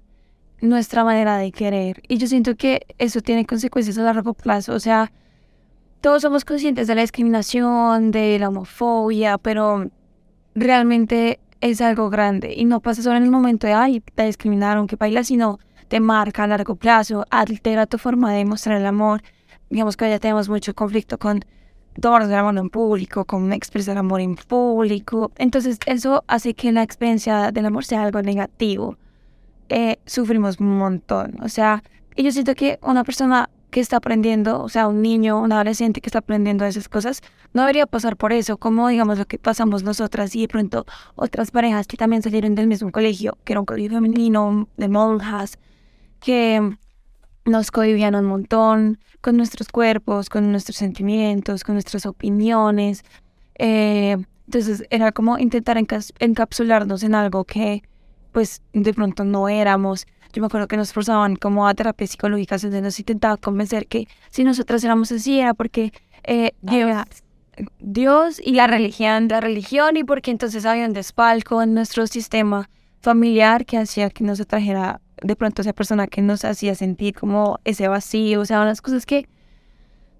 nuestra 0.61 1.03
manera 1.03 1.37
de 1.37 1.51
querer. 1.51 2.01
Y 2.07 2.17
yo 2.17 2.27
siento 2.27 2.55
que 2.55 2.85
eso 2.97 3.21
tiene 3.21 3.45
consecuencias 3.45 3.97
a 3.97 4.03
largo 4.03 4.33
plazo. 4.33 4.73
O 4.73 4.79
sea, 4.79 5.11
todos 6.01 6.21
somos 6.21 6.45
conscientes 6.45 6.87
de 6.87 6.95
la 6.95 7.01
discriminación, 7.01 8.11
de 8.11 8.39
la 8.39 8.49
homofobia, 8.49 9.37
pero 9.37 9.89
realmente 10.55 11.39
es 11.61 11.81
algo 11.81 12.09
grande. 12.09 12.53
Y 12.55 12.65
no 12.65 12.79
pasa 12.79 13.01
solo 13.01 13.17
en 13.17 13.23
el 13.23 13.31
momento 13.31 13.67
de, 13.67 13.73
ay, 13.73 14.01
te 14.01 14.25
discriminaron, 14.25 14.87
que 14.87 14.95
baila, 14.95 15.23
sino 15.23 15.59
te 15.87 15.99
marca 15.99 16.43
a 16.43 16.47
largo 16.47 16.75
plazo, 16.75 17.25
altera 17.29 17.85
tu 17.85 17.97
forma 17.97 18.31
de 18.33 18.45
mostrar 18.45 18.77
el 18.77 18.85
amor. 18.85 19.21
Digamos 19.69 19.97
que 19.97 20.09
ya 20.09 20.19
tenemos 20.19 20.49
mucho 20.49 20.73
conflicto 20.73 21.17
con 21.17 21.43
tomar 21.99 22.23
el 22.23 22.33
amor 22.33 22.57
en 22.57 22.69
público, 22.69 23.25
con 23.25 23.51
expresar 23.53 23.97
amor 23.97 24.21
en 24.21 24.35
público. 24.35 25.31
Entonces 25.37 25.79
eso 25.85 26.23
hace 26.27 26.53
que 26.53 26.71
la 26.71 26.83
experiencia 26.83 27.51
del 27.51 27.65
amor 27.65 27.85
sea 27.85 28.03
algo 28.03 28.21
negativo. 28.21 28.97
Eh, 29.69 29.99
sufrimos 30.05 30.59
un 30.59 30.77
montón. 30.77 31.37
O 31.41 31.49
sea, 31.49 31.83
y 32.15 32.23
yo 32.23 32.31
siento 32.31 32.55
que 32.55 32.79
una 32.81 33.03
persona 33.03 33.49
que 33.69 33.79
está 33.79 33.97
aprendiendo, 33.97 34.61
o 34.63 34.69
sea, 34.69 34.87
un 34.87 35.01
niño, 35.01 35.39
un 35.39 35.51
adolescente 35.51 36.01
que 36.01 36.09
está 36.09 36.19
aprendiendo 36.19 36.65
esas 36.65 36.89
cosas, 36.89 37.21
no 37.53 37.61
debería 37.61 37.85
pasar 37.85 38.17
por 38.17 38.33
eso, 38.33 38.57
como 38.57 38.87
digamos 38.87 39.17
lo 39.17 39.25
que 39.25 39.37
pasamos 39.37 39.83
nosotras 39.83 40.35
y 40.35 40.41
de 40.41 40.47
pronto 40.47 40.85
otras 41.15 41.51
parejas 41.51 41.87
que 41.87 41.97
también 41.97 42.21
salieron 42.21 42.55
del 42.55 42.67
mismo 42.67 42.91
colegio, 42.91 43.37
que 43.43 43.53
era 43.53 43.59
un 43.59 43.65
colegio 43.65 43.91
femenino, 43.91 44.67
de 44.77 44.89
monjas, 44.89 45.59
que 46.19 46.77
nos 47.45 47.71
cohibirían 47.71 48.15
un 48.15 48.25
montón 48.25 48.99
con 49.21 49.37
nuestros 49.37 49.67
cuerpos, 49.69 50.29
con 50.29 50.51
nuestros 50.51 50.77
sentimientos, 50.77 51.63
con 51.63 51.75
nuestras 51.75 52.05
opiniones. 52.05 53.03
Eh, 53.55 54.17
entonces 54.45 54.83
era 54.89 55.11
como 55.11 55.37
intentar 55.37 55.77
encapsularnos 55.77 57.03
en 57.03 57.15
algo 57.15 57.43
que 57.43 57.83
pues 58.31 58.61
de 58.73 58.93
pronto 58.93 59.23
no 59.23 59.49
éramos. 59.49 60.05
Yo 60.31 60.41
me 60.41 60.47
acuerdo 60.47 60.67
que 60.67 60.77
nos 60.77 60.93
forzaban 60.93 61.35
como 61.35 61.67
a 61.67 61.73
terapias 61.73 62.11
psicológicas 62.11 62.61
donde 62.61 62.81
nos 62.81 62.99
intentaba 62.99 63.37
convencer 63.37 63.87
que 63.87 64.07
si 64.29 64.43
nosotras 64.43 64.83
éramos 64.83 65.11
así 65.11 65.39
era 65.39 65.53
porque 65.53 65.91
eh, 66.23 66.51
Dios 67.79 68.39
y 68.43 68.53
la 68.53 68.67
religión, 68.67 69.27
la 69.27 69.41
religión 69.41 69.97
y 69.97 70.03
porque 70.03 70.31
entonces 70.31 70.65
había 70.65 70.85
un 70.85 70.93
despalco 70.93 71.61
en 71.61 71.73
nuestro 71.73 72.05
sistema 72.07 72.69
familiar 73.01 73.65
que 73.65 73.77
hacía 73.77 74.09
que 74.09 74.23
nos 74.23 74.39
atrajera 74.39 75.01
de 75.21 75.35
pronto 75.35 75.61
esa 75.61 75.73
persona 75.73 76.07
que 76.07 76.21
nos 76.21 76.45
hacía 76.45 76.75
sentir 76.75 77.15
como 77.15 77.59
ese 77.65 77.87
vacío, 77.87 78.41
o 78.41 78.45
sea, 78.45 78.61
unas 78.61 78.81
cosas 78.81 79.05
que 79.05 79.27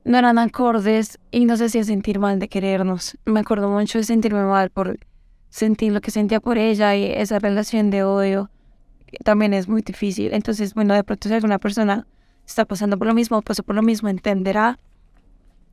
no 0.04 0.18
eran 0.18 0.40
acordes 0.40 1.20
y 1.32 1.46
nos 1.46 1.62
hacía 1.62 1.84
sentir 1.84 2.20
mal 2.20 2.40
de 2.40 2.48
querernos. 2.48 3.18
Me 3.26 3.42
acuerdo 3.42 3.70
mucho 3.70 4.00
de 4.00 4.04
sentirme 4.04 4.44
mal 4.44 4.72
por 4.72 4.98
sentir 5.50 5.92
lo 5.94 6.02
que 6.02 6.12
sentía 6.12 6.40
por 6.40 6.58
ella 6.58 6.96
y 6.96 7.06
esa 7.06 7.40
relación 7.40 7.90
de 7.90 8.04
odio 8.04 8.50
también 9.24 9.54
es 9.54 9.68
muy 9.68 9.82
difícil. 9.82 10.34
Entonces, 10.34 10.74
bueno, 10.74 10.94
de 10.94 11.04
pronto 11.04 11.28
si 11.28 11.36
alguna 11.36 11.60
persona 11.60 12.08
está 12.46 12.66
pasando 12.66 12.98
por 12.98 13.08
lo 13.08 13.14
mismo, 13.14 13.42
pasó 13.42 13.64
por 13.64 13.76
lo 13.76 13.82
mismo, 13.82 14.10
entenderá 14.10 14.80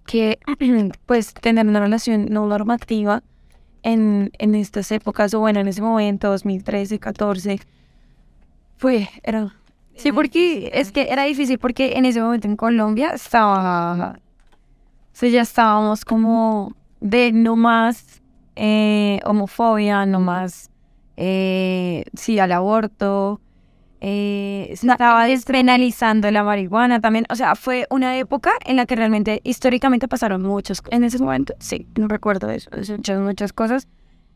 que 0.06 0.38
pues 1.06 1.34
tener 1.34 1.66
una 1.66 1.80
relación 1.80 2.26
no 2.26 2.46
normativa 2.46 3.22
en, 3.82 4.30
en 4.38 4.54
estas 4.54 4.90
épocas 4.92 5.34
o 5.34 5.40
bueno, 5.40 5.60
en 5.60 5.68
ese 5.68 5.82
momento, 5.82 6.28
2013, 6.28 6.98
14, 6.98 7.60
fue, 8.76 9.08
era... 9.22 9.54
Sí, 9.94 10.12
porque 10.12 10.70
es 10.74 10.92
que 10.92 11.08
era 11.10 11.24
difícil 11.24 11.58
porque 11.58 11.96
en 11.96 12.04
ese 12.04 12.20
momento 12.20 12.46
en 12.46 12.56
Colombia 12.56 13.12
estaba... 13.14 14.18
O 14.18 15.18
sea, 15.18 15.28
ya 15.30 15.40
estábamos 15.40 16.04
como 16.04 16.74
de 17.00 17.32
no 17.32 17.56
más 17.56 18.20
eh, 18.56 19.20
homofobia, 19.24 20.04
no 20.04 20.20
más... 20.20 20.70
Eh, 21.16 22.04
sí, 22.14 22.38
al 22.38 22.52
aborto. 22.52 23.40
Eh, 24.00 24.74
se 24.76 24.86
estaba 24.86 25.24
despenalizando 25.26 26.30
la 26.30 26.44
marihuana 26.44 27.00
también. 27.00 27.26
O 27.30 27.34
sea, 27.34 27.54
fue 27.54 27.86
una 27.90 28.16
época 28.18 28.52
en 28.64 28.76
la 28.76 28.86
que 28.86 28.96
realmente 28.96 29.40
históricamente 29.44 30.08
pasaron 30.08 30.42
muchos. 30.42 30.82
En 30.90 31.04
ese 31.04 31.18
momento, 31.18 31.54
sí, 31.58 31.86
no 31.96 32.08
recuerdo 32.08 32.50
eso, 32.50 32.70
muchas, 32.76 33.18
muchas 33.20 33.52
cosas. 33.52 33.88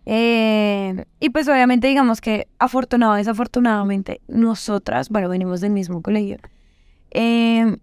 Eh, 0.07 1.05
y 1.21 1.31
pues 1.31 1.47
obviamente 1.47 1.87
digamos 1.87 2.21
que 2.21 2.49
afortunado, 2.59 3.15
desafortunadamente, 3.15 4.23
nosotras, 4.29 5.11
bueno, 5.11 5.29
venimos 5.29 5.61
del 5.61 5.73
mismo 5.73 6.01
colegio. 6.01 6.39
Eh, 7.11 7.77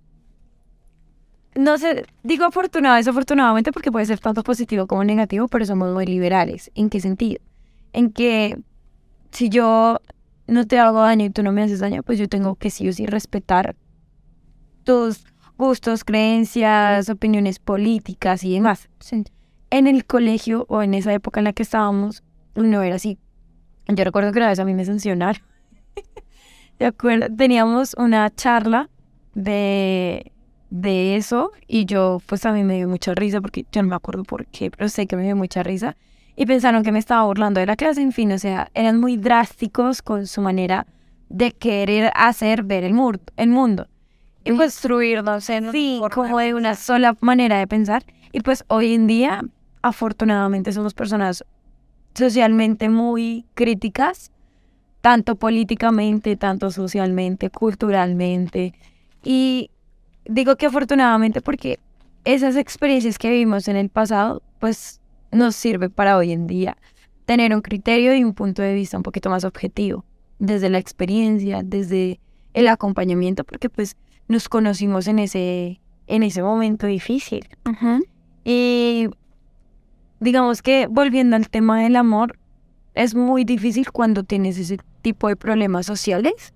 no 1.55 1.77
sé, 1.77 2.05
digo 2.23 2.45
afortunado, 2.45 2.95
desafortunadamente 2.95 3.71
porque 3.71 3.91
puede 3.91 4.05
ser 4.05 4.19
tanto 4.19 4.43
positivo 4.43 4.88
como 4.88 5.03
negativo, 5.03 5.47
pero 5.47 5.65
somos 5.65 5.93
muy 5.93 6.05
liberales. 6.05 6.71
¿En 6.75 6.89
qué 6.89 6.99
sentido? 6.99 7.39
En 7.93 8.12
que 8.12 8.60
si 9.31 9.49
yo 9.49 9.99
no 10.47 10.65
te 10.65 10.79
hago 10.79 10.99
daño 10.99 11.25
y 11.25 11.29
tú 11.29 11.43
no 11.43 11.51
me 11.51 11.63
haces 11.63 11.79
daño, 11.79 12.03
pues 12.03 12.19
yo 12.19 12.27
tengo 12.27 12.55
que 12.55 12.69
sí 12.69 12.87
o 12.87 12.93
sí 12.93 13.05
respetar 13.05 13.75
tus 14.83 15.25
gustos, 15.57 16.03
creencias, 16.03 17.09
opiniones 17.09 17.59
políticas 17.59 18.43
y 18.43 18.53
demás. 18.53 18.89
En 19.69 19.87
el 19.87 20.05
colegio 20.05 20.65
o 20.69 20.81
en 20.81 20.93
esa 20.93 21.13
época 21.13 21.39
en 21.39 21.45
la 21.45 21.53
que 21.53 21.63
estábamos, 21.63 22.23
no 22.55 22.81
era 22.81 22.95
así. 22.95 23.17
Yo 23.87 24.03
recuerdo 24.03 24.31
que 24.31 24.39
una 24.39 24.47
vez 24.47 24.59
a 24.59 24.65
mí 24.65 24.73
me 24.73 24.85
sancionaron. 24.85 25.41
¿De 26.79 26.85
acuerdo? 26.85 27.27
Teníamos 27.35 27.95
una 27.97 28.29
charla 28.33 28.89
de, 29.33 30.31
de 30.69 31.15
eso 31.15 31.51
y 31.67 31.85
yo, 31.85 32.21
pues 32.25 32.45
a 32.45 32.53
mí 32.53 32.63
me 32.63 32.75
dio 32.75 32.87
mucha 32.87 33.13
risa 33.15 33.41
porque 33.41 33.65
yo 33.71 33.81
no 33.81 33.89
me 33.89 33.95
acuerdo 33.95 34.23
por 34.23 34.45
qué, 34.47 34.71
pero 34.71 34.89
sé 34.89 35.07
que 35.07 35.15
me 35.15 35.23
dio 35.23 35.35
mucha 35.35 35.63
risa. 35.63 35.97
Y 36.39 36.45
pensaron 36.45 36.84
que 36.84 36.91
me 36.91 37.00
estaba 37.00 37.26
burlando 37.26 37.60
de 37.60 37.65
la 37.65 37.76
clase, 37.76 38.00
en 38.00 38.12
fin, 38.12 38.32
o 38.32 38.38
sea, 38.38 38.69
eran 38.76 39.00
muy 39.00 39.17
drásticos 39.17 40.04
con 40.04 40.28
su 40.28 40.39
manera 40.39 40.86
de 41.30 41.52
querer 41.52 42.12
hacer 42.15 42.63
ver 42.63 42.84
el, 42.84 42.95
el 43.38 43.50
mundo. 43.50 43.88
Y 44.45 44.56
construirnos 44.56 45.50
en 45.50 45.71
sí, 45.71 46.00
como 46.13 46.38
de 46.38 46.54
una 46.54 46.76
sola 46.76 47.17
manera 47.21 47.58
de 47.58 47.65
pensar. 47.65 48.04
Y 48.32 48.41
pues 48.41 48.63
hoy 48.67 48.93
en 48.93 49.08
día 49.08 49.41
afortunadamente 49.82 50.71
somos 50.71 50.93
personas 50.93 51.43
socialmente 52.13 52.88
muy 52.88 53.45
críticas, 53.56 54.32
tanto 55.02 55.38
políticamente, 55.38 56.38
tanto 56.38 56.69
socialmente, 56.69 57.50
culturalmente. 57.50 58.76
Y 59.23 59.71
digo 60.26 60.56
que 60.56 60.67
afortunadamente 60.67 61.41
porque 61.41 61.80
esas 62.26 62.56
experiencias 62.58 63.17
que 63.17 63.32
vivimos 63.32 63.67
en 63.67 63.76
el 63.76 63.89
pasado, 63.89 64.43
pues 64.60 65.02
nos 65.31 65.55
sirve 65.55 65.89
para 65.89 66.17
hoy 66.17 66.31
en 66.31 66.47
día 66.47 66.77
tener 67.25 67.53
un 67.53 67.61
criterio 67.61 68.15
y 68.15 68.23
un 68.23 68.33
punto 68.33 68.61
de 68.61 68.73
vista 68.73 68.95
un 68.97 69.03
poquito 69.03 69.29
más 69.29 69.43
objetivo, 69.43 70.05
desde 70.39 70.69
la 70.69 70.77
experiencia, 70.77 71.61
desde 71.63 72.19
el 72.53 72.69
acompañamiento, 72.69 73.43
porque 73.43 73.69
pues 73.69 73.97
nos 74.27 74.47
conocimos 74.47 75.07
en 75.07 75.19
ese, 75.19 75.81
en 76.07 76.23
ese 76.23 76.41
momento 76.41 76.87
difícil. 76.87 77.47
Y 78.45 79.09
digamos 80.21 80.61
que 80.61 80.87
volviendo 80.87 81.35
al 81.35 81.49
tema 81.49 81.81
del 81.81 81.97
amor, 81.97 82.39
es 82.93 83.13
muy 83.13 83.43
difícil 83.43 83.91
cuando 83.91 84.23
tienes 84.23 84.57
ese 84.57 84.77
tipo 85.01 85.27
de 85.27 85.35
problemas 85.35 85.85
sociales 85.85 86.53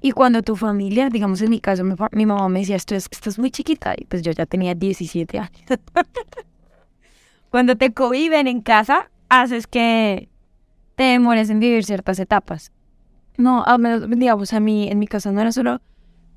y 0.00 0.12
cuando 0.12 0.42
tu 0.42 0.56
familia, 0.56 1.10
digamos 1.10 1.42
en 1.42 1.50
mi 1.50 1.60
caso, 1.60 1.84
mi, 1.84 2.26
mamá 2.26 2.48
me 2.48 2.60
decía, 2.60 2.76
esto 2.76 2.94
estás 2.94 3.38
muy 3.38 3.50
chiquita 3.50 3.94
y 3.96 4.06
pues 4.06 4.22
yo 4.22 4.32
ya 4.32 4.46
tenía 4.46 4.74
17 4.74 5.38
años. 5.38 5.52
cuando 7.50 7.76
te 7.76 7.92
conviven 7.92 8.46
en 8.46 8.60
casa, 8.60 9.10
haces 9.28 9.66
que 9.66 10.28
te 10.94 11.04
demores 11.04 11.50
en 11.50 11.60
vivir 11.60 11.84
ciertas 11.84 12.18
etapas. 12.18 12.72
No, 13.36 13.64
digamos, 14.08 14.52
a 14.52 14.60
mí, 14.60 14.88
en 14.88 14.98
mi 14.98 15.06
casa 15.06 15.32
no 15.32 15.40
era 15.40 15.52
solo 15.52 15.80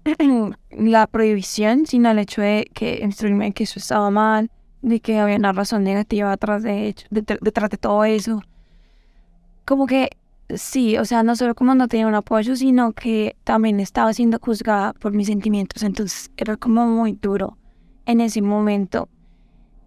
la 0.72 1.08
prohibición, 1.08 1.86
sino 1.86 2.12
el 2.12 2.20
hecho 2.20 2.42
de 2.42 2.70
que 2.74 3.00
instruirme 3.04 3.52
que 3.54 3.64
eso 3.64 3.80
estaba 3.80 4.10
mal, 4.10 4.52
de 4.82 5.00
que 5.00 5.20
había 5.20 5.36
una 5.36 5.54
razón 5.54 5.84
negativa 5.84 6.32
detrás 6.32 6.64
de, 6.64 6.96
detrás 7.10 7.70
de 7.70 7.78
todo 7.78 8.04
eso. 8.04 8.42
Como 9.66 9.86
que 9.86 10.10
sí, 10.56 10.98
o 10.98 11.06
sea, 11.06 11.24
no 11.24 11.36
solo 11.36 11.56
como 11.56 11.76
no 11.76 11.88
tenía 11.88 12.08
un 12.08 12.16
apoyo, 12.16 12.56
sino 12.56 12.94
que 12.94 13.36
también 13.44 13.80
estaba 13.80 14.14
siendo 14.14 14.40
juzgada 14.40 14.94
por 14.94 15.14
mis 15.14 15.28
sentimientos. 15.28 15.84
Entonces 15.84 16.32
era 16.38 16.58
como 16.58 16.86
muy 16.88 17.14
duro 17.14 17.58
en 18.06 18.22
ese 18.22 18.42
momento. 18.42 19.10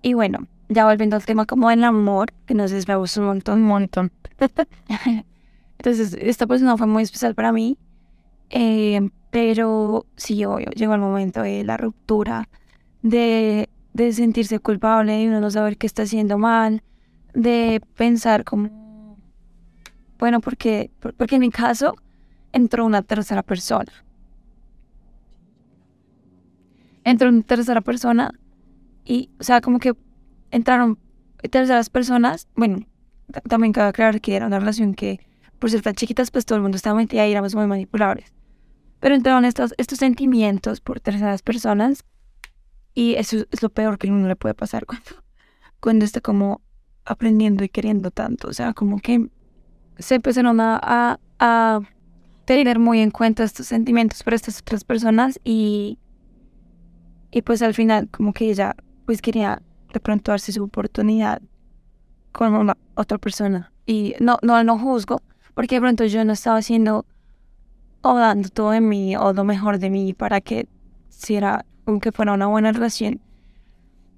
Y 0.02 0.14
bueno, 0.14 0.46
ya 0.68 0.85
volviendo 0.85 1.16
al 1.16 1.24
tema 1.24 1.46
como 1.46 1.70
el 1.70 1.85
amor, 1.85 2.33
que 2.46 2.55
nos 2.55 2.70
desviamos 2.70 3.16
un 3.16 3.24
montón, 3.26 3.61
un 3.61 3.66
montón. 3.66 4.12
Entonces, 5.79 6.16
esta 6.20 6.46
persona 6.46 6.76
fue 6.76 6.87
muy 6.87 7.02
especial 7.02 7.35
para 7.35 7.52
mí. 7.52 7.79
Eh, 8.50 9.11
pero 9.31 10.07
sí, 10.16 10.37
yo 10.37 10.59
llegó 10.59 10.94
el 10.94 11.00
momento 11.00 11.42
de 11.42 11.64
la 11.64 11.76
ruptura, 11.76 12.48
de 13.02 13.68
de 13.96 14.12
sentirse 14.12 14.59
culpable, 14.61 15.12
de 15.12 15.26
uno 15.26 15.40
no 15.40 15.50
saber 15.50 15.79
qué 15.79 15.87
está 15.87 16.02
haciendo 16.02 16.37
mal, 16.37 16.83
de 17.33 17.81
pensar 17.96 18.44
como, 18.44 19.16
bueno, 20.18 20.40
porque, 20.40 20.90
porque 21.16 21.37
en 21.37 21.40
mi 21.40 21.50
caso 21.50 21.94
entró 22.52 22.85
una 22.85 23.00
tercera 23.00 23.42
persona. 23.42 23.90
Entró 27.05 27.31
una 27.31 27.42
tercera 27.42 27.81
persona 27.81 28.33
y, 29.02 29.31
o 29.40 29.44
sea, 29.44 29.62
como 29.62 29.79
que 29.79 29.94
entraron 30.50 30.98
terceras 31.50 31.90
personas, 31.90 32.48
bueno, 32.54 32.87
también 33.48 33.72
cabe 33.72 33.88
aclarar 33.88 34.20
que 34.20 34.37
era 34.37 34.46
una 34.46 34.59
relación 34.59 34.94
que, 34.94 35.20
por 35.59 35.70
ser 35.70 35.82
tan 35.82 35.94
chiquitas, 35.94 36.30
pues 36.30 36.46
todo 36.46 36.56
el 36.56 36.62
mundo 36.62 36.76
estaba 36.76 36.96
metida 36.96 37.26
y 37.26 37.32
éramos 37.32 37.54
muy 37.54 37.66
manipulables. 37.66 38.32
Pero 39.00 39.14
entraron 39.14 39.44
estos, 39.44 39.74
estos 39.78 39.98
sentimientos 39.98 40.80
por 40.80 41.00
terceras 41.00 41.42
personas 41.42 42.04
y 42.94 43.14
eso 43.14 43.44
es 43.50 43.62
lo 43.62 43.68
peor 43.68 43.98
que 43.98 44.11
uno 44.11 44.26
le 44.26 44.37
puede 44.37 44.54
pasar 44.54 44.87
cuando, 44.87 45.22
cuando 45.80 46.04
está 46.04 46.20
como 46.20 46.62
aprendiendo 47.04 47.64
y 47.64 47.68
queriendo 47.68 48.11
tanto. 48.11 48.48
O 48.48 48.52
sea, 48.52 48.72
como 48.72 49.00
que 49.00 49.28
se 49.98 50.16
empezaron 50.16 50.61
a, 50.61 51.20
a, 51.38 51.80
tener 52.44 52.78
muy 52.78 53.00
en 53.00 53.11
cuenta 53.11 53.42
estos 53.42 53.66
sentimientos 53.66 54.22
por 54.22 54.32
estas 54.32 54.61
otras 54.61 54.85
personas 54.85 55.40
y, 55.42 55.98
y 57.32 57.42
pues 57.42 57.61
al 57.61 57.74
final 57.74 58.09
como 58.09 58.32
que 58.32 58.48
ella 58.48 58.76
pues 59.04 59.20
quería 59.20 59.62
de 59.92 60.01
pronto 60.01 60.33
darse 60.33 60.53
su 60.53 60.64
oportunidad 60.64 61.42
con 62.33 62.72
otra 62.94 63.18
persona. 63.18 63.72
Y 63.87 64.14
no, 64.20 64.38
no, 64.42 64.62
no 64.64 64.79
juzgo, 64.79 65.22
porque 65.55 65.77
de 65.77 65.81
pronto 65.81 66.05
yo 66.05 66.25
no 66.25 66.33
estaba 66.33 66.59
haciendo 66.59 67.07
o 68.03 68.16
dando 68.18 68.49
todo 68.49 68.70
de 68.70 68.81
mí 68.81 69.16
o 69.16 69.33
lo 69.33 69.44
mejor 69.44 69.79
de 69.79 69.90
mí 69.90 70.12
para 70.12 70.40
que 70.40 70.68
si 71.09 71.35
era, 71.35 71.64
aunque 71.87 72.12
fuera 72.12 72.33
una 72.33 72.46
buena 72.46 72.72
relación. 72.72 73.20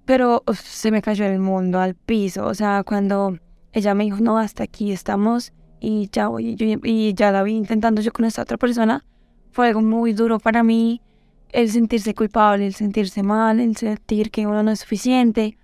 Pero 0.04 0.42
se 0.54 0.90
me 0.90 1.02
cayó 1.02 1.26
el 1.26 1.38
mundo 1.38 1.80
al 1.80 1.94
piso. 1.94 2.46
O 2.46 2.54
sea, 2.54 2.82
cuando 2.82 3.38
ella 3.72 3.94
me 3.94 4.04
dijo, 4.04 4.18
no, 4.20 4.38
hasta 4.38 4.64
aquí 4.64 4.90
estamos 4.90 5.52
y 5.80 6.08
ya 6.10 6.28
voy, 6.28 6.56
y 6.82 7.14
ya 7.14 7.30
la 7.30 7.42
vi 7.42 7.54
intentando 7.54 8.02
yo 8.02 8.12
con 8.12 8.24
esta 8.24 8.42
otra 8.42 8.56
persona, 8.56 9.04
fue 9.52 9.68
algo 9.68 9.80
muy 9.80 10.12
duro 10.12 10.38
para 10.38 10.62
mí. 10.62 11.02
El 11.50 11.70
sentirse 11.70 12.14
culpable, 12.14 12.66
el 12.66 12.74
sentirse 12.74 13.22
mal, 13.22 13.60
el 13.60 13.76
sentir 13.76 14.30
que 14.30 14.46
uno 14.46 14.62
no 14.62 14.70
es 14.70 14.80
suficiente 14.80 15.56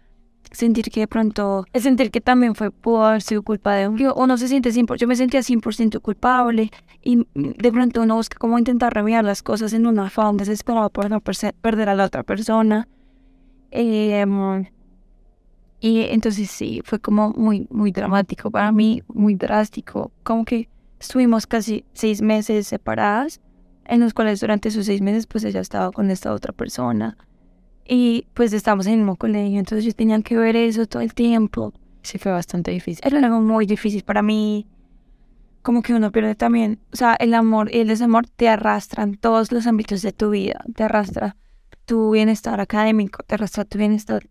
sentir 0.54 0.90
que 0.90 1.00
de 1.00 1.08
pronto, 1.08 1.66
es 1.72 1.82
sentir 1.82 2.10
que 2.10 2.20
también 2.20 2.54
fue, 2.54 2.70
pudo 2.70 3.04
haber 3.04 3.22
sido 3.22 3.42
culpa 3.42 3.74
de 3.74 3.88
uno. 3.88 4.14
Uno 4.14 4.36
se 4.36 4.48
siente 4.48 4.70
100%, 4.70 4.96
yo 4.96 5.06
me 5.06 5.16
sentía 5.16 5.40
100% 5.40 6.00
culpable 6.00 6.70
y 7.02 7.26
de 7.34 7.72
pronto 7.72 8.02
uno 8.02 8.16
busca 8.16 8.38
como 8.38 8.58
intentar 8.58 8.94
remediar 8.94 9.24
las 9.24 9.42
cosas 9.42 9.72
en 9.72 9.86
un 9.86 9.98
afán 9.98 10.36
desesperado 10.36 10.90
por 10.90 11.10
no 11.10 11.20
perder 11.20 11.88
a 11.88 11.94
la 11.94 12.04
otra 12.04 12.22
persona. 12.22 12.88
Em, 13.70 14.66
y 15.80 16.00
entonces 16.02 16.50
sí, 16.50 16.80
fue 16.84 16.98
como 16.98 17.30
muy, 17.30 17.66
muy 17.70 17.90
dramático 17.90 18.50
para 18.50 18.72
mí, 18.72 19.02
muy 19.08 19.34
drástico. 19.34 20.12
Como 20.22 20.44
que 20.44 20.68
estuvimos 20.98 21.46
casi 21.46 21.84
seis 21.92 22.22
meses 22.22 22.68
separadas, 22.68 23.40
en 23.86 24.00
los 24.00 24.14
cuales 24.14 24.40
durante 24.40 24.68
esos 24.68 24.86
seis 24.86 25.00
meses 25.00 25.26
pues 25.26 25.44
ella 25.44 25.60
estaba 25.60 25.92
con 25.92 26.10
esta 26.10 26.32
otra 26.32 26.52
persona. 26.52 27.16
Y 27.86 28.26
pues 28.34 28.52
estábamos 28.52 28.86
en 28.86 28.92
el 28.92 28.98
mismo 29.00 29.16
colegio, 29.16 29.58
entonces 29.58 29.84
yo 29.84 29.92
tenía 29.92 30.20
que 30.22 30.36
ver 30.36 30.56
eso 30.56 30.86
todo 30.86 31.02
el 31.02 31.14
tiempo. 31.14 31.72
Sí, 32.02 32.18
fue 32.18 32.32
bastante 32.32 32.70
difícil. 32.70 33.02
Era 33.06 33.18
algo 33.18 33.40
muy 33.40 33.66
difícil 33.66 34.02
para 34.04 34.22
mí. 34.22 34.66
Como 35.62 35.82
que 35.82 35.94
uno 35.94 36.12
pierde 36.12 36.34
también, 36.34 36.78
o 36.92 36.96
sea, 36.96 37.14
el 37.14 37.32
amor 37.32 37.74
y 37.74 37.78
el 37.78 37.88
desamor 37.88 38.26
te 38.28 38.48
arrastran 38.48 39.14
todos 39.14 39.50
los 39.50 39.66
ámbitos 39.66 40.02
de 40.02 40.12
tu 40.12 40.30
vida. 40.30 40.62
Te 40.74 40.84
arrastra 40.84 41.36
tu 41.86 42.10
bienestar 42.10 42.60
académico, 42.60 43.22
te 43.22 43.34
arrastra 43.34 43.64
tu 43.64 43.78
bienestar 43.78 44.28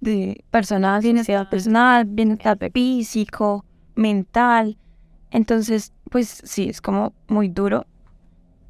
de 0.00 0.44
personal, 0.50 1.02
bienestar 1.02 1.48
personal, 1.48 2.04
bienestar 2.06 2.58
físico, 2.72 3.64
mental. 3.94 4.78
Entonces, 5.30 5.92
pues 6.10 6.42
sí, 6.44 6.68
es 6.68 6.80
como 6.80 7.12
muy 7.28 7.48
duro. 7.48 7.86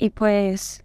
Y 0.03 0.11
pues, 0.11 0.83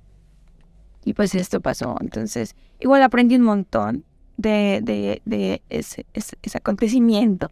y 1.03 1.13
pues 1.13 1.33
esto 1.33 1.59
pasó. 1.59 1.97
Entonces, 2.01 2.55
igual 2.79 3.01
aprendí 3.01 3.35
un 3.35 3.41
montón 3.41 4.05
de, 4.37 4.79
de, 4.83 5.23
de 5.25 5.63
ese, 5.69 6.05
ese, 6.13 6.37
acontecimiento. 6.55 7.49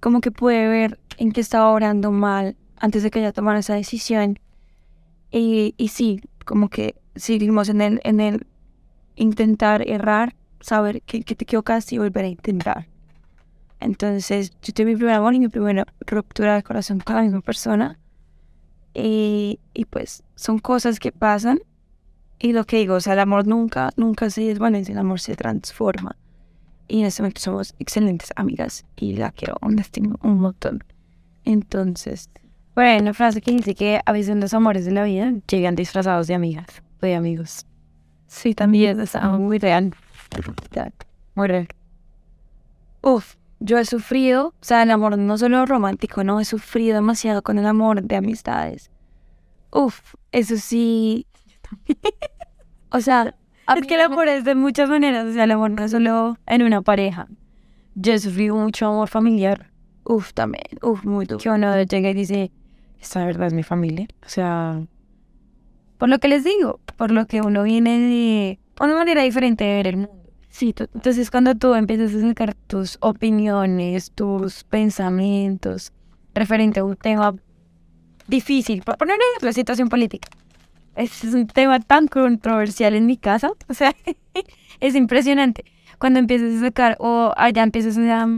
Como 0.00 0.20
que 0.20 0.30
pude 0.30 0.68
ver 0.68 0.98
en 1.16 1.32
qué 1.32 1.40
estaba 1.40 1.70
orando 1.70 2.12
mal 2.12 2.56
antes 2.76 3.02
de 3.02 3.10
que 3.10 3.20
ella 3.20 3.32
tomara 3.32 3.60
esa 3.60 3.72
decisión. 3.74 4.38
Y, 5.30 5.72
y 5.78 5.88
sí, 5.88 6.20
como 6.44 6.68
que 6.68 6.94
seguimos 7.16 7.70
en 7.70 7.80
el, 7.80 8.00
en 8.04 8.20
el 8.20 8.46
intentar 9.16 9.88
errar, 9.88 10.36
saber 10.60 11.00
que, 11.00 11.22
que 11.22 11.34
te 11.34 11.44
equivocaste 11.44 11.94
y 11.94 11.98
volver 12.00 12.26
a 12.26 12.28
intentar. 12.28 12.86
Entonces, 13.80 14.52
yo 14.60 14.74
tuve 14.74 14.84
mi 14.84 14.96
primer 14.96 15.14
amor 15.14 15.32
y 15.32 15.40
mi 15.40 15.48
primera 15.48 15.86
ruptura 16.00 16.56
de 16.56 16.62
corazón 16.62 17.00
con 17.00 17.16
la 17.16 17.22
misma 17.22 17.40
persona. 17.40 17.98
Y, 18.94 19.58
y 19.74 19.84
pues 19.86 20.22
son 20.34 20.58
cosas 20.58 21.00
que 21.00 21.12
pasan 21.12 21.60
y 22.42 22.52
lo 22.52 22.64
que 22.64 22.78
digo, 22.78 22.96
o 22.96 23.00
sea, 23.00 23.12
el 23.12 23.20
amor 23.20 23.46
nunca, 23.46 23.90
nunca 23.96 24.28
se 24.28 24.42
desvanece, 24.42 24.90
el 24.90 24.98
amor 24.98 25.20
se 25.20 25.36
transforma. 25.36 26.16
Y 26.88 27.00
en 27.00 27.06
este 27.06 27.22
momento 27.22 27.40
somos 27.40 27.74
excelentes 27.78 28.32
amigas 28.34 28.84
y 28.96 29.14
la 29.14 29.30
quiero, 29.30 29.56
un 29.62 29.76
destino, 29.76 30.16
un 30.22 30.40
montón. 30.40 30.82
Entonces, 31.44 32.30
bueno, 32.74 33.02
una 33.02 33.14
frase 33.14 33.40
que 33.40 33.52
dice 33.52 33.76
que 33.76 34.00
a 34.04 34.10
veces 34.10 34.34
los 34.36 34.54
amores 34.54 34.84
de 34.84 34.90
la 34.90 35.04
vida 35.04 35.32
llegan 35.46 35.76
disfrazados 35.76 36.26
de 36.26 36.34
amigas 36.34 36.66
o 37.00 37.06
de 37.06 37.14
amigos. 37.14 37.64
Sí, 38.26 38.54
también 38.54 38.98
es 38.98 39.14
muy 39.38 39.58
real. 39.58 39.94
Muy 41.36 41.46
real. 41.46 41.68
Uf, 43.02 43.36
yo 43.64 43.78
he 43.78 43.84
sufrido, 43.84 44.48
o 44.48 44.64
sea, 44.64 44.82
el 44.82 44.90
amor 44.90 45.16
no 45.18 45.38
solo 45.38 45.64
romántico, 45.66 46.24
no, 46.24 46.40
he 46.40 46.44
sufrido 46.44 46.96
demasiado 46.96 47.42
con 47.42 47.58
el 47.58 47.66
amor 47.66 48.02
de 48.02 48.16
amistades. 48.16 48.90
Uf, 49.70 50.14
eso 50.32 50.56
sí, 50.56 51.26
o 52.90 53.00
sea, 53.00 53.34
es 53.76 53.86
que 53.86 53.94
el 53.94 54.00
amor 54.00 54.28
es 54.28 54.44
de 54.44 54.54
muchas 54.54 54.88
maneras. 54.88 55.26
O 55.26 55.32
sea, 55.32 55.44
el 55.44 55.50
amor 55.50 55.70
no 55.70 55.84
es 55.84 55.90
solo 55.90 56.36
en 56.46 56.62
una 56.62 56.82
pareja. 56.82 57.28
Yo 57.94 58.12
he 58.12 58.18
sufrido 58.18 58.56
mucho 58.56 58.86
amor 58.86 59.08
familiar. 59.08 59.70
Uf, 60.04 60.32
también. 60.32 60.64
Uf, 60.82 61.04
muy 61.04 61.26
duro. 61.26 61.38
Que 61.38 61.50
uno 61.50 61.82
llega 61.82 62.10
y 62.10 62.14
dice, 62.14 62.50
esta 63.00 63.24
verdad 63.24 63.46
es 63.46 63.54
mi 63.54 63.62
familia. 63.62 64.08
O 64.24 64.28
sea, 64.28 64.82
por 65.98 66.08
lo 66.08 66.18
que 66.18 66.28
les 66.28 66.44
digo, 66.44 66.80
por 66.96 67.10
lo 67.12 67.26
que 67.26 67.40
uno 67.40 67.62
viene 67.62 67.98
de 67.98 68.58
una 68.80 68.94
manera 68.94 69.22
diferente 69.22 69.64
de 69.64 69.74
ver 69.74 69.86
el 69.86 69.96
mundo. 69.98 70.21
Sí, 70.52 70.74
entonces 70.78 71.30
cuando 71.30 71.54
tú 71.54 71.72
empiezas 71.74 72.14
a 72.14 72.20
sacar 72.20 72.54
tus 72.66 72.98
opiniones, 73.00 74.10
tus 74.10 74.64
pensamientos 74.64 75.92
referente 76.34 76.80
a 76.80 76.84
un 76.84 76.94
tema 76.94 77.34
difícil, 78.28 78.82
por 78.82 78.98
poner 78.98 79.16
la 79.40 79.52
situación 79.54 79.88
política, 79.88 80.28
es 80.94 81.24
un 81.24 81.46
tema 81.46 81.80
tan 81.80 82.06
controversial 82.06 82.94
en 82.94 83.06
mi 83.06 83.16
casa. 83.16 83.50
O 83.70 83.72
sea, 83.72 83.96
es 84.78 84.94
impresionante. 84.94 85.64
Cuando 85.98 86.18
empiezas 86.18 86.58
a 86.58 86.66
sacar, 86.66 86.96
o 87.00 87.32
allá 87.38 87.62
empiezas 87.62 87.96
a, 87.96 88.28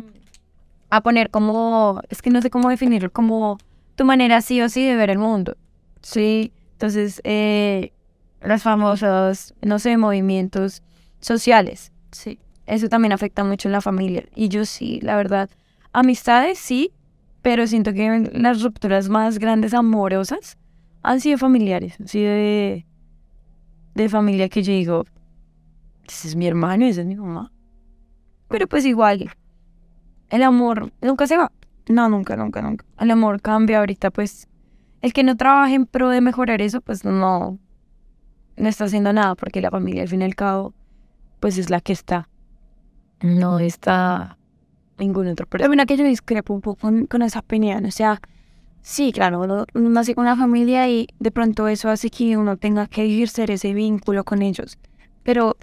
a 0.90 1.00
poner 1.02 1.30
como, 1.30 2.00
es 2.10 2.22
que 2.22 2.30
no 2.30 2.40
sé 2.42 2.48
cómo 2.48 2.70
definirlo, 2.70 3.10
como 3.10 3.58
tu 3.96 4.04
manera 4.04 4.40
sí 4.40 4.62
o 4.62 4.68
sí 4.68 4.86
de 4.86 4.94
ver 4.94 5.10
el 5.10 5.18
mundo. 5.18 5.56
Sí, 6.00 6.52
entonces, 6.74 7.20
eh, 7.24 7.92
los 8.40 8.62
famosos, 8.62 9.52
no 9.62 9.80
sé, 9.80 9.96
movimientos 9.96 10.84
sociales. 11.18 11.90
Sí, 12.14 12.38
eso 12.66 12.88
también 12.88 13.12
afecta 13.12 13.42
mucho 13.42 13.68
en 13.68 13.72
la 13.72 13.80
familia. 13.80 14.24
Y 14.36 14.48
yo 14.48 14.64
sí, 14.64 15.00
la 15.02 15.16
verdad, 15.16 15.50
amistades 15.92 16.58
sí, 16.58 16.92
pero 17.42 17.66
siento 17.66 17.92
que 17.92 18.30
las 18.32 18.62
rupturas 18.62 19.08
más 19.08 19.38
grandes 19.38 19.74
amorosas 19.74 20.56
han 21.02 21.20
sido 21.20 21.38
familiares, 21.38 22.00
han 22.00 22.06
sido 22.06 22.30
de, 22.30 22.86
de 23.94 24.08
familia 24.08 24.48
que 24.48 24.62
yo 24.62 24.72
digo, 24.72 25.04
ese 26.06 26.28
es 26.28 26.36
mi 26.36 26.46
hermano 26.46 26.84
esa 26.86 27.00
es 27.00 27.06
mi 27.06 27.16
mamá. 27.16 27.50
Pero 28.48 28.68
pues 28.68 28.84
igual, 28.84 29.30
el 30.30 30.42
amor 30.44 30.92
nunca 31.02 31.26
se 31.26 31.36
va. 31.36 31.50
No, 31.88 32.08
nunca, 32.08 32.36
nunca, 32.36 32.62
nunca. 32.62 32.84
El 32.98 33.10
amor 33.10 33.42
cambia 33.42 33.80
ahorita, 33.80 34.10
pues 34.10 34.48
el 35.02 35.12
que 35.12 35.24
no 35.24 35.36
trabaje 35.36 35.74
en 35.74 35.86
pro 35.86 36.10
de 36.10 36.20
mejorar 36.20 36.62
eso, 36.62 36.80
pues 36.80 37.04
no, 37.04 37.58
no 38.56 38.68
está 38.68 38.84
haciendo 38.84 39.12
nada, 39.12 39.34
porque 39.34 39.60
la 39.60 39.70
familia 39.70 40.02
al 40.02 40.08
fin 40.08 40.22
y 40.22 40.24
al 40.24 40.36
cabo, 40.36 40.72
pues 41.44 41.58
es 41.58 41.68
la 41.68 41.82
que 41.82 41.92
está. 41.92 42.30
No 43.20 43.58
está 43.58 44.38
ningún 44.96 45.26
otro 45.26 45.44
persona. 45.44 45.68
También 45.68 45.86
que 45.86 45.98
yo 45.98 46.04
discrepo 46.08 46.54
un 46.54 46.62
poco 46.62 46.80
con, 46.80 47.04
con 47.04 47.20
esa 47.20 47.40
opinión, 47.40 47.84
o 47.84 47.90
sea, 47.90 48.18
Sí, 48.80 49.12
claro, 49.12 49.42
uno, 49.42 49.66
nace 49.74 50.14
con 50.14 50.22
una 50.22 50.36
familia 50.36 50.88
y 50.88 51.06
de 51.20 51.30
pronto 51.30 51.68
eso 51.68 51.90
hace 51.90 52.08
que 52.08 52.38
uno 52.38 52.56
tenga 52.56 52.86
que 52.86 53.04
ejercer 53.04 53.50
ese 53.50 53.74
vínculo 53.74 54.24
con 54.24 54.40
ellos. 54.40 54.78
Pero 55.22 55.58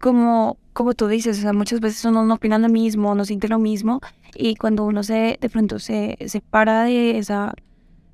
como, 0.00 0.58
como 0.74 0.92
tú 0.92 1.08
dices, 1.08 1.38
o 1.38 1.40
sea, 1.40 1.54
muchas 1.54 1.80
veces 1.80 2.04
uno 2.04 2.22
no 2.26 2.34
opina 2.34 2.58
lo 2.58 2.68
mismo, 2.68 3.14
no 3.14 3.24
siente 3.24 3.48
lo 3.48 3.58
mismo 3.58 4.02
y 4.34 4.54
cuando 4.56 4.84
uno 4.84 5.02
se 5.02 5.38
de 5.40 5.48
pronto 5.48 5.78
se 5.78 6.18
separa 6.26 6.84
de 6.84 7.16
esa 7.16 7.54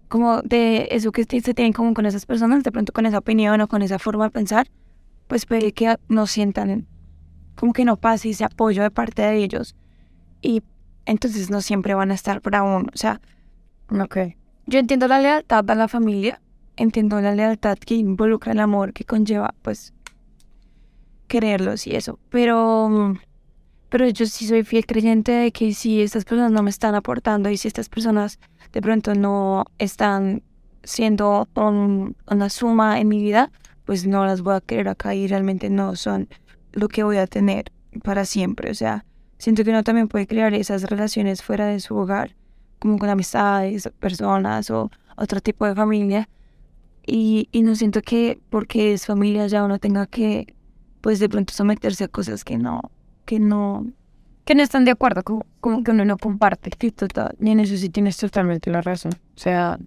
como 0.06 0.40
de 0.42 0.86
eso 0.92 1.10
que 1.10 1.24
se 1.24 1.52
tiene 1.52 1.66
en 1.66 1.72
común 1.72 1.94
con 1.94 2.06
esas 2.06 2.26
personas, 2.26 2.62
de 2.62 2.70
pronto 2.70 2.92
con 2.92 3.06
esa 3.06 3.18
opinión 3.18 3.60
o 3.60 3.66
con 3.66 3.82
esa 3.82 3.98
forma 3.98 4.26
de 4.26 4.30
pensar, 4.30 4.68
pues 5.26 5.46
puede 5.46 5.72
que 5.72 5.96
no 6.08 6.26
sientan 6.26 6.86
como 7.56 7.72
que 7.72 7.84
no 7.84 7.96
pase 7.96 8.30
ese 8.30 8.44
apoyo 8.44 8.82
de 8.82 8.90
parte 8.90 9.22
de 9.22 9.36
ellos. 9.42 9.74
Y 10.42 10.62
entonces 11.06 11.48
no 11.50 11.60
siempre 11.62 11.94
van 11.94 12.10
a 12.10 12.14
estar 12.14 12.40
para 12.42 12.62
uno. 12.62 12.86
O 12.92 12.96
sea, 12.96 13.20
Ok. 13.90 14.18
yo 14.66 14.78
entiendo 14.78 15.08
la 15.08 15.20
lealtad 15.20 15.68
a 15.70 15.74
la 15.74 15.88
familia, 15.88 16.40
entiendo 16.76 17.20
la 17.20 17.34
lealtad 17.34 17.78
que 17.78 17.94
involucra 17.94 18.52
el 18.52 18.60
amor 18.60 18.92
que 18.92 19.04
conlleva, 19.04 19.54
pues, 19.62 19.94
quererlos 21.28 21.86
y 21.86 21.96
eso. 21.96 22.18
Pero, 22.30 23.14
pero 23.88 24.08
yo 24.08 24.26
sí 24.26 24.46
soy 24.46 24.62
fiel 24.64 24.86
creyente 24.86 25.32
de 25.32 25.52
que 25.52 25.72
si 25.74 26.02
estas 26.02 26.24
personas 26.24 26.52
no 26.52 26.62
me 26.62 26.70
están 26.70 26.94
aportando 26.94 27.50
y 27.50 27.56
si 27.56 27.68
estas 27.68 27.88
personas 27.88 28.38
de 28.72 28.82
pronto 28.82 29.14
no 29.14 29.64
están 29.78 30.42
siendo 30.84 31.48
un- 31.54 32.16
una 32.30 32.48
suma 32.50 33.00
en 33.00 33.08
mi 33.08 33.20
vida, 33.22 33.50
pues 33.86 34.06
no 34.06 34.26
las 34.26 34.42
voy 34.42 34.54
a 34.56 34.60
querer 34.60 34.88
acá 34.88 35.14
y 35.14 35.26
realmente 35.28 35.70
no 35.70 35.96
son 35.96 36.28
lo 36.72 36.88
que 36.88 37.04
voy 37.04 37.16
a 37.16 37.26
tener 37.26 37.72
para 38.02 38.26
siempre. 38.26 38.70
O 38.70 38.74
sea, 38.74 39.06
siento 39.38 39.64
que 39.64 39.70
uno 39.70 39.82
también 39.84 40.08
puede 40.08 40.26
crear 40.26 40.52
esas 40.52 40.82
relaciones 40.82 41.42
fuera 41.42 41.66
de 41.66 41.80
su 41.80 41.96
hogar, 41.96 42.36
como 42.78 42.98
con 42.98 43.08
amistades, 43.08 43.88
personas 43.98 44.70
o 44.70 44.90
otro 45.16 45.40
tipo 45.40 45.64
de 45.64 45.74
familia. 45.74 46.28
Y, 47.06 47.48
y 47.52 47.62
no 47.62 47.76
siento 47.76 48.02
que 48.02 48.40
porque 48.50 48.92
es 48.92 49.06
familia 49.06 49.46
ya 49.46 49.64
uno 49.64 49.78
tenga 49.78 50.06
que, 50.06 50.54
pues 51.00 51.20
de 51.20 51.28
pronto 51.28 51.54
someterse 51.54 52.04
a 52.04 52.08
cosas 52.08 52.44
que 52.44 52.58
no, 52.58 52.80
que 53.24 53.38
no, 53.38 53.86
Que 54.44 54.54
no 54.56 54.62
están 54.62 54.84
de 54.84 54.90
acuerdo, 54.90 55.22
como, 55.22 55.46
como 55.60 55.84
que 55.84 55.92
uno 55.92 56.04
no 56.04 56.18
comparte. 56.18 56.70
que 56.70 56.90
total. 56.90 57.36
Y 57.40 57.50
en 57.50 57.60
eso 57.60 57.76
sí 57.76 57.88
tienes 57.90 58.16
totalmente 58.16 58.70
la 58.70 58.82
razón. 58.82 59.12
O 59.14 59.38
sea, 59.38 59.78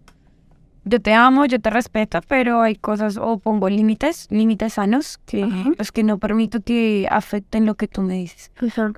yo 0.85 1.01
te 1.01 1.13
amo, 1.13 1.45
yo 1.45 1.59
te 1.59 1.69
respeto, 1.69 2.19
pero 2.27 2.61
hay 2.61 2.75
cosas, 2.75 3.17
o 3.17 3.37
pongo 3.37 3.69
límites, 3.69 4.27
límites 4.31 4.73
sanos, 4.73 5.19
que 5.25 5.43
Ajá. 5.43 5.69
los 5.77 5.91
que 5.91 6.03
no 6.03 6.17
permito 6.17 6.61
que 6.61 7.07
afecten 7.11 7.65
lo 7.65 7.75
que 7.75 7.87
tú 7.87 8.01
me 8.01 8.15
dices. 8.15 8.51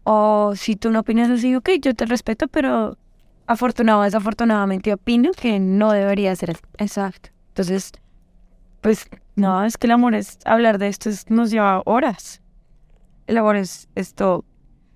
O 0.03 0.53
si 0.55 0.75
tú 0.75 0.91
no 0.91 0.99
opinas 0.99 1.29
así, 1.29 1.55
ok, 1.55 1.69
yo 1.81 1.93
te 1.93 2.05
respeto, 2.05 2.47
pero 2.47 2.97
afortunado, 3.47 4.03
desafortunadamente 4.03 4.93
opino 4.93 5.31
que 5.31 5.59
no 5.59 5.91
debería 5.91 6.35
ser 6.35 6.51
así. 6.51 6.61
Exacto. 6.77 7.29
Entonces, 7.49 7.91
pues, 8.81 9.09
no, 9.35 9.63
es 9.65 9.77
que 9.77 9.87
el 9.87 9.91
amor 9.91 10.13
es, 10.15 10.39
hablar 10.45 10.77
de 10.77 10.87
esto 10.87 11.09
es- 11.09 11.29
nos 11.29 11.51
lleva 11.51 11.81
horas. 11.85 12.41
El 13.27 13.37
amor 13.37 13.55
es 13.57 13.87
esto, 13.95 14.45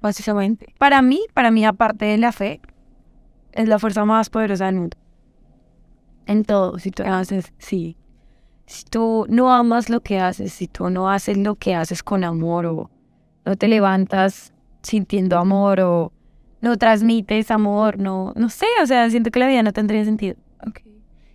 Básicamente. 0.01 0.73
para 0.77 1.01
mí, 1.01 1.19
para 1.33 1.51
mí, 1.51 1.65
aparte 1.65 2.05
de 2.05 2.17
la 2.17 2.31
fe, 2.31 2.61
es 3.53 3.67
la 3.67 3.79
fuerza 3.79 4.05
más 4.05 4.29
poderosa 4.29 4.65
del 4.67 4.75
mundo. 4.75 4.97
En 6.25 6.43
todo, 6.43 6.79
si 6.79 6.91
tú 6.91 7.03
haces, 7.03 7.53
sí. 7.57 7.97
Si 8.65 8.83
tú 8.85 9.25
no 9.29 9.53
amas 9.53 9.89
lo 9.89 10.01
que 10.01 10.19
haces, 10.19 10.53
si 10.53 10.67
tú 10.67 10.89
no 10.89 11.09
haces 11.09 11.37
lo 11.37 11.55
que 11.55 11.75
haces 11.75 12.01
con 12.01 12.23
amor 12.23 12.65
o 12.65 12.89
no 13.45 13.55
te 13.55 13.67
levantas 13.67 14.53
sintiendo 14.81 15.37
amor 15.37 15.81
o 15.81 16.11
no 16.61 16.77
transmites 16.77 17.51
amor, 17.51 17.99
no, 17.99 18.33
no 18.35 18.49
sé, 18.49 18.65
o 18.81 18.87
sea, 18.87 19.09
siento 19.09 19.29
que 19.29 19.39
la 19.39 19.47
vida 19.47 19.61
no 19.61 19.71
tendría 19.71 20.03
sentido. 20.03 20.35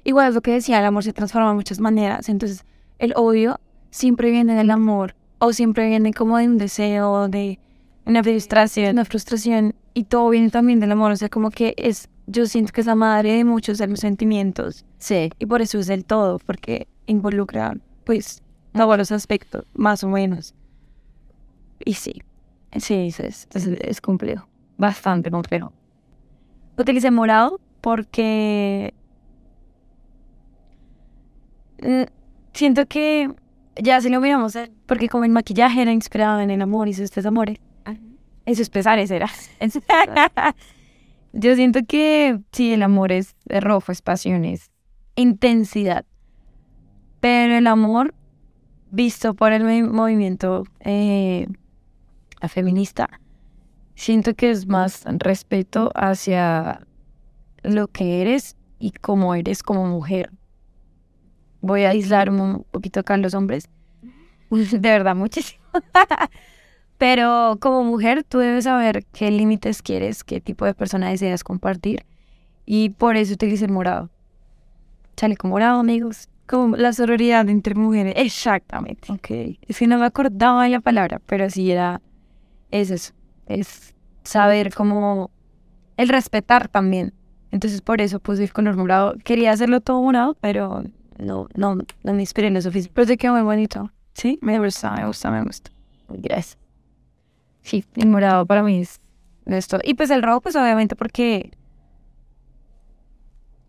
Igual 0.02 0.30
es 0.30 0.34
lo 0.34 0.40
que 0.40 0.52
decía, 0.52 0.78
el 0.78 0.86
amor 0.86 1.04
se 1.04 1.12
transforma 1.12 1.50
de 1.50 1.54
muchas 1.54 1.78
maneras. 1.78 2.28
Entonces, 2.28 2.64
el 2.98 3.12
odio 3.16 3.60
siempre 3.90 4.30
viene 4.30 4.54
del 4.54 4.70
amor 4.70 5.14
o 5.38 5.52
siempre 5.52 5.88
viene 5.88 6.12
como 6.12 6.38
de 6.38 6.48
un 6.48 6.58
deseo, 6.58 7.28
de 7.28 7.58
Una 8.06 8.22
frustración. 8.22 8.92
una 8.92 9.04
frustración 9.04 9.74
y 9.94 10.04
todo 10.04 10.28
viene 10.30 10.50
también 10.50 10.80
del 10.80 10.92
amor. 10.92 11.12
O 11.12 11.16
sea, 11.16 11.28
como 11.28 11.50
que 11.50 11.74
es, 11.76 12.08
yo 12.26 12.46
siento 12.46 12.72
que 12.72 12.80
es 12.80 12.86
la 12.86 12.94
madre 12.94 13.32
de 13.32 13.44
muchos 13.44 13.78
de 13.78 13.86
los 13.88 14.00
sentimientos 14.00 14.84
Sí. 14.98 15.30
y 15.38 15.46
por 15.46 15.62
eso 15.62 15.78
es 15.78 15.88
el 15.88 16.04
todo, 16.04 16.38
porque 16.38 16.86
involucra, 17.06 17.76
pues, 18.04 18.42
todos 18.72 18.96
los 18.98 19.10
aspectos, 19.12 19.64
más 19.74 20.04
o 20.04 20.08
menos. 20.08 20.54
Y 21.84 21.94
sí, 21.94 22.22
Sí, 22.76 22.94
es, 23.08 23.18
es, 23.18 23.48
es- 23.52 24.00
complejo. 24.00 24.46
Bastante 24.78 25.28
complejo. 25.30 25.72
Utilicé 26.78 27.10
morado 27.10 27.58
porque 27.80 28.94
mm, 31.82 32.02
siento 32.52 32.86
que 32.86 33.30
ya 33.82 34.00
si 34.00 34.08
lo 34.08 34.20
miramos, 34.20 34.54
eh, 34.56 34.70
porque 34.86 35.08
como 35.08 35.24
el 35.24 35.30
maquillaje 35.32 35.82
era 35.82 35.92
inspirado 35.92 36.40
en 36.40 36.50
el 36.50 36.62
amor 36.62 36.88
y 36.88 36.94
sus 36.94 37.10
tres 37.10 37.26
amores, 37.26 37.58
esos 38.50 38.70
pesares 38.70 39.10
era. 39.10 39.28
Yo 41.32 41.54
siento 41.54 41.80
que 41.86 42.40
sí, 42.52 42.72
el 42.72 42.82
amor 42.82 43.12
es, 43.12 43.36
es 43.48 43.62
rojo, 43.62 43.92
es 43.92 44.02
pasión, 44.02 44.44
es 44.44 44.70
intensidad. 45.14 46.04
Pero 47.20 47.56
el 47.56 47.66
amor, 47.66 48.14
visto 48.90 49.34
por 49.34 49.52
el 49.52 49.62
movi- 49.62 49.88
movimiento 49.88 50.64
eh, 50.80 51.46
feminista, 52.48 53.20
siento 53.94 54.34
que 54.34 54.50
es 54.50 54.66
más 54.66 55.04
respeto 55.06 55.90
hacia 55.94 56.86
lo 57.62 57.88
que 57.88 58.22
eres 58.22 58.56
y 58.78 58.90
cómo 58.92 59.34
eres 59.34 59.62
como 59.62 59.86
mujer. 59.86 60.30
Voy 61.60 61.84
a 61.84 61.90
aislar 61.90 62.30
un 62.30 62.64
poquito 62.70 63.00
acá 63.00 63.14
a 63.14 63.18
los 63.18 63.34
hombres. 63.34 63.68
De 64.50 64.78
verdad, 64.78 65.14
muchísimo. 65.14 65.62
Pero 67.00 67.56
como 67.60 67.82
mujer, 67.82 68.24
tú 68.24 68.40
debes 68.40 68.64
saber 68.64 69.06
qué 69.06 69.30
límites 69.30 69.80
quieres, 69.80 70.22
qué 70.22 70.38
tipo 70.42 70.66
de 70.66 70.74
persona 70.74 71.08
deseas 71.08 71.42
compartir. 71.42 72.04
Y 72.66 72.90
por 72.90 73.16
eso 73.16 73.32
utilizo 73.32 73.64
el 73.64 73.72
morado. 73.72 74.10
Chaleco 75.16 75.48
morado, 75.48 75.80
amigos. 75.80 76.28
como 76.46 76.76
la 76.76 76.92
sororidad 76.92 77.48
entre 77.48 77.74
mujeres. 77.74 78.12
Exactamente. 78.18 79.10
Ok. 79.10 79.30
Es 79.66 79.78
que 79.78 79.86
no 79.86 79.96
me 79.96 80.04
acordaba 80.04 80.64
de 80.64 80.68
la 80.68 80.80
palabra, 80.80 81.22
pero 81.24 81.48
sí 81.48 81.70
era. 81.70 82.02
Es 82.70 82.90
eso. 82.90 83.14
Es 83.46 83.94
saber 84.22 84.74
cómo. 84.74 85.30
El 85.96 86.10
respetar 86.10 86.68
también. 86.68 87.14
Entonces, 87.50 87.80
por 87.80 88.02
eso 88.02 88.20
puse 88.20 88.42
el 88.42 88.52
color 88.52 88.76
morado. 88.76 89.14
Quería 89.24 89.52
hacerlo 89.52 89.80
todo 89.80 90.02
morado, 90.02 90.36
pero 90.42 90.84
no, 91.18 91.48
no, 91.54 91.78
no 92.02 92.12
me 92.12 92.20
inspiré 92.20 92.48
en 92.48 92.54
lo 92.54 92.60
suficiente. 92.60 92.92
Pero 92.94 93.06
te 93.06 93.16
quedó 93.16 93.32
muy 93.32 93.42
bonito. 93.42 93.90
Sí, 94.12 94.38
me 94.42 94.58
gusta, 94.58 94.92
me 94.92 95.06
gusta, 95.06 95.30
me 95.30 95.42
gusta. 95.44 95.70
Gracias. 96.10 96.60
Sí, 97.62 97.84
el 97.96 98.08
morado 98.08 98.46
para 98.46 98.62
mí 98.62 98.80
es 98.80 99.00
esto. 99.46 99.78
Y 99.82 99.94
pues 99.94 100.10
el 100.10 100.22
rojo, 100.22 100.40
pues 100.40 100.56
obviamente 100.56 100.96
porque 100.96 101.50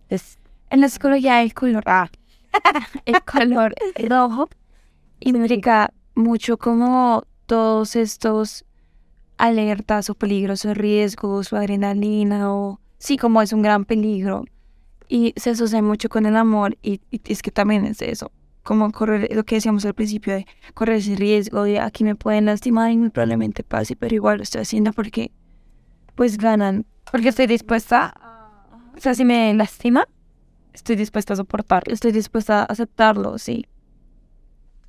es 0.09 0.37
En 0.69 0.81
la 0.81 0.89
psicología 0.89 1.41
el 1.41 1.53
color 1.53 1.83
A, 1.87 2.09
el 3.05 3.21
color 3.23 3.73
rojo 4.07 4.49
implica 5.19 5.93
mucho 6.15 6.57
como 6.57 7.23
todos 7.45 7.95
estos 7.95 8.65
alertas 9.37 10.09
o 10.09 10.15
peligros 10.15 10.65
o 10.65 10.73
riesgos 10.73 11.51
o 11.53 11.57
adrenalina 11.57 12.53
o 12.53 12.79
sí 12.97 13.17
como 13.17 13.41
es 13.41 13.53
un 13.53 13.61
gran 13.61 13.85
peligro 13.85 14.45
y 15.07 15.33
se 15.37 15.51
asocia 15.51 15.81
mucho 15.81 16.09
con 16.09 16.25
el 16.25 16.35
amor 16.37 16.77
y, 16.81 17.01
y 17.11 17.21
es 17.25 17.41
que 17.41 17.51
también 17.51 17.85
es 17.85 18.01
eso 18.01 18.31
como 18.63 18.91
correr 18.91 19.29
lo 19.33 19.43
que 19.43 19.55
decíamos 19.55 19.85
al 19.85 19.93
principio 19.93 20.33
de 20.33 20.45
correr 20.73 20.97
ese 20.97 21.15
riesgo 21.15 21.63
de 21.63 21.79
aquí 21.79 22.03
me 22.03 22.15
pueden 22.15 22.45
lastimar 22.45 22.91
y 22.91 22.97
muy 22.97 23.09
probablemente 23.09 23.63
pase 23.63 23.95
pero 23.95 24.13
igual 24.13 24.37
lo 24.37 24.43
estoy 24.43 24.61
haciendo 24.61 24.93
porque 24.93 25.31
pues 26.15 26.37
ganan 26.37 26.85
porque 27.11 27.29
estoy 27.29 27.47
dispuesta. 27.47 28.13
O 28.95 28.99
sea, 28.99 29.13
si 29.13 29.25
me 29.25 29.53
lastima, 29.53 30.07
estoy 30.73 30.95
dispuesta 30.95 31.33
a 31.33 31.37
soportar. 31.37 31.83
estoy 31.87 32.11
dispuesta 32.11 32.61
a 32.61 32.65
aceptarlo, 32.65 33.37
sí. 33.37 33.65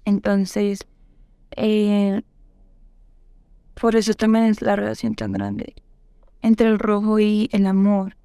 Entonces, 0.04 0.86
eh, 1.56 2.22
por 3.74 3.96
eso 3.96 4.14
también 4.14 4.46
es 4.46 4.62
la 4.62 4.76
relación 4.76 5.14
tan 5.14 5.32
grande 5.32 5.74
entre 6.42 6.68
el 6.68 6.78
rojo 6.78 7.18
y 7.18 7.48
el 7.52 7.66
amor. 7.66 8.16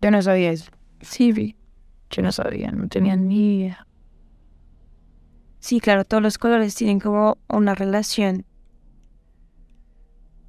Yo 0.00 0.10
no 0.10 0.22
sabía 0.22 0.50
eso. 0.50 0.70
Sí, 1.00 1.32
vi. 1.32 1.56
Yo 2.10 2.22
no 2.22 2.30
sabía, 2.30 2.70
no 2.70 2.88
tenía 2.88 3.16
ni 3.16 3.56
idea. 3.56 3.86
Sí, 5.62 5.78
claro, 5.78 6.04
todos 6.04 6.20
los 6.24 6.38
colores 6.38 6.74
tienen 6.74 6.98
como 6.98 7.38
una 7.48 7.76
relación 7.76 8.44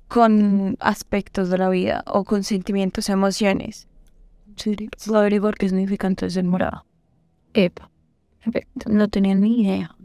con 0.07 0.75
aspectos 0.79 1.51
de 1.51 1.59
la 1.59 1.69
vida 1.69 2.03
o 2.07 2.23
con 2.23 2.43
sentimientos, 2.43 3.09
emociones. 3.09 3.87
Sí, 4.55 4.75
puedo 5.05 5.19
averiguar 5.19 5.53
qué 5.53 5.69
significa 5.69 6.07
entonces 6.07 6.35
el 6.37 6.45
morado. 6.45 6.85
Epa. 7.53 7.91
Perfecto. 8.43 8.89
No 8.91 9.07
tenía 9.07 9.35
ni 9.35 9.61
idea. 9.61 9.95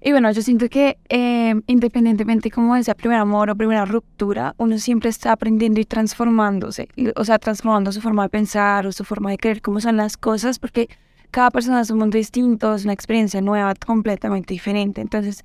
Y 0.00 0.10
bueno, 0.10 0.32
yo 0.32 0.42
siento 0.42 0.68
que 0.68 0.98
eh, 1.08 1.54
independientemente 1.68 2.50
como 2.50 2.74
de 2.74 2.80
ese 2.80 2.94
primer 2.96 3.18
amor 3.18 3.50
o 3.50 3.56
primera 3.56 3.84
ruptura, 3.84 4.56
uno 4.58 4.78
siempre 4.78 5.10
está 5.10 5.30
aprendiendo 5.30 5.78
y 5.78 5.84
transformándose. 5.84 6.88
y- 6.96 7.10
O 7.14 7.24
sea, 7.24 7.38
transformando 7.38 7.92
su 7.92 8.00
forma 8.00 8.24
de 8.24 8.30
pensar 8.30 8.84
o 8.88 8.90
su 8.92 9.04
forma 9.04 9.30
de 9.30 9.38
creer 9.38 9.62
cómo 9.62 9.80
son 9.80 9.96
las 9.96 10.16
cosas, 10.16 10.58
porque 10.58 10.88
cada 11.30 11.50
persona 11.50 11.80
es 11.80 11.90
un 11.90 11.98
mundo 11.98 12.18
distinto, 12.18 12.74
es 12.74 12.84
una 12.84 12.92
experiencia 12.92 13.40
nueva, 13.40 13.74
completamente 13.74 14.54
diferente. 14.54 15.00
Entonces, 15.00 15.44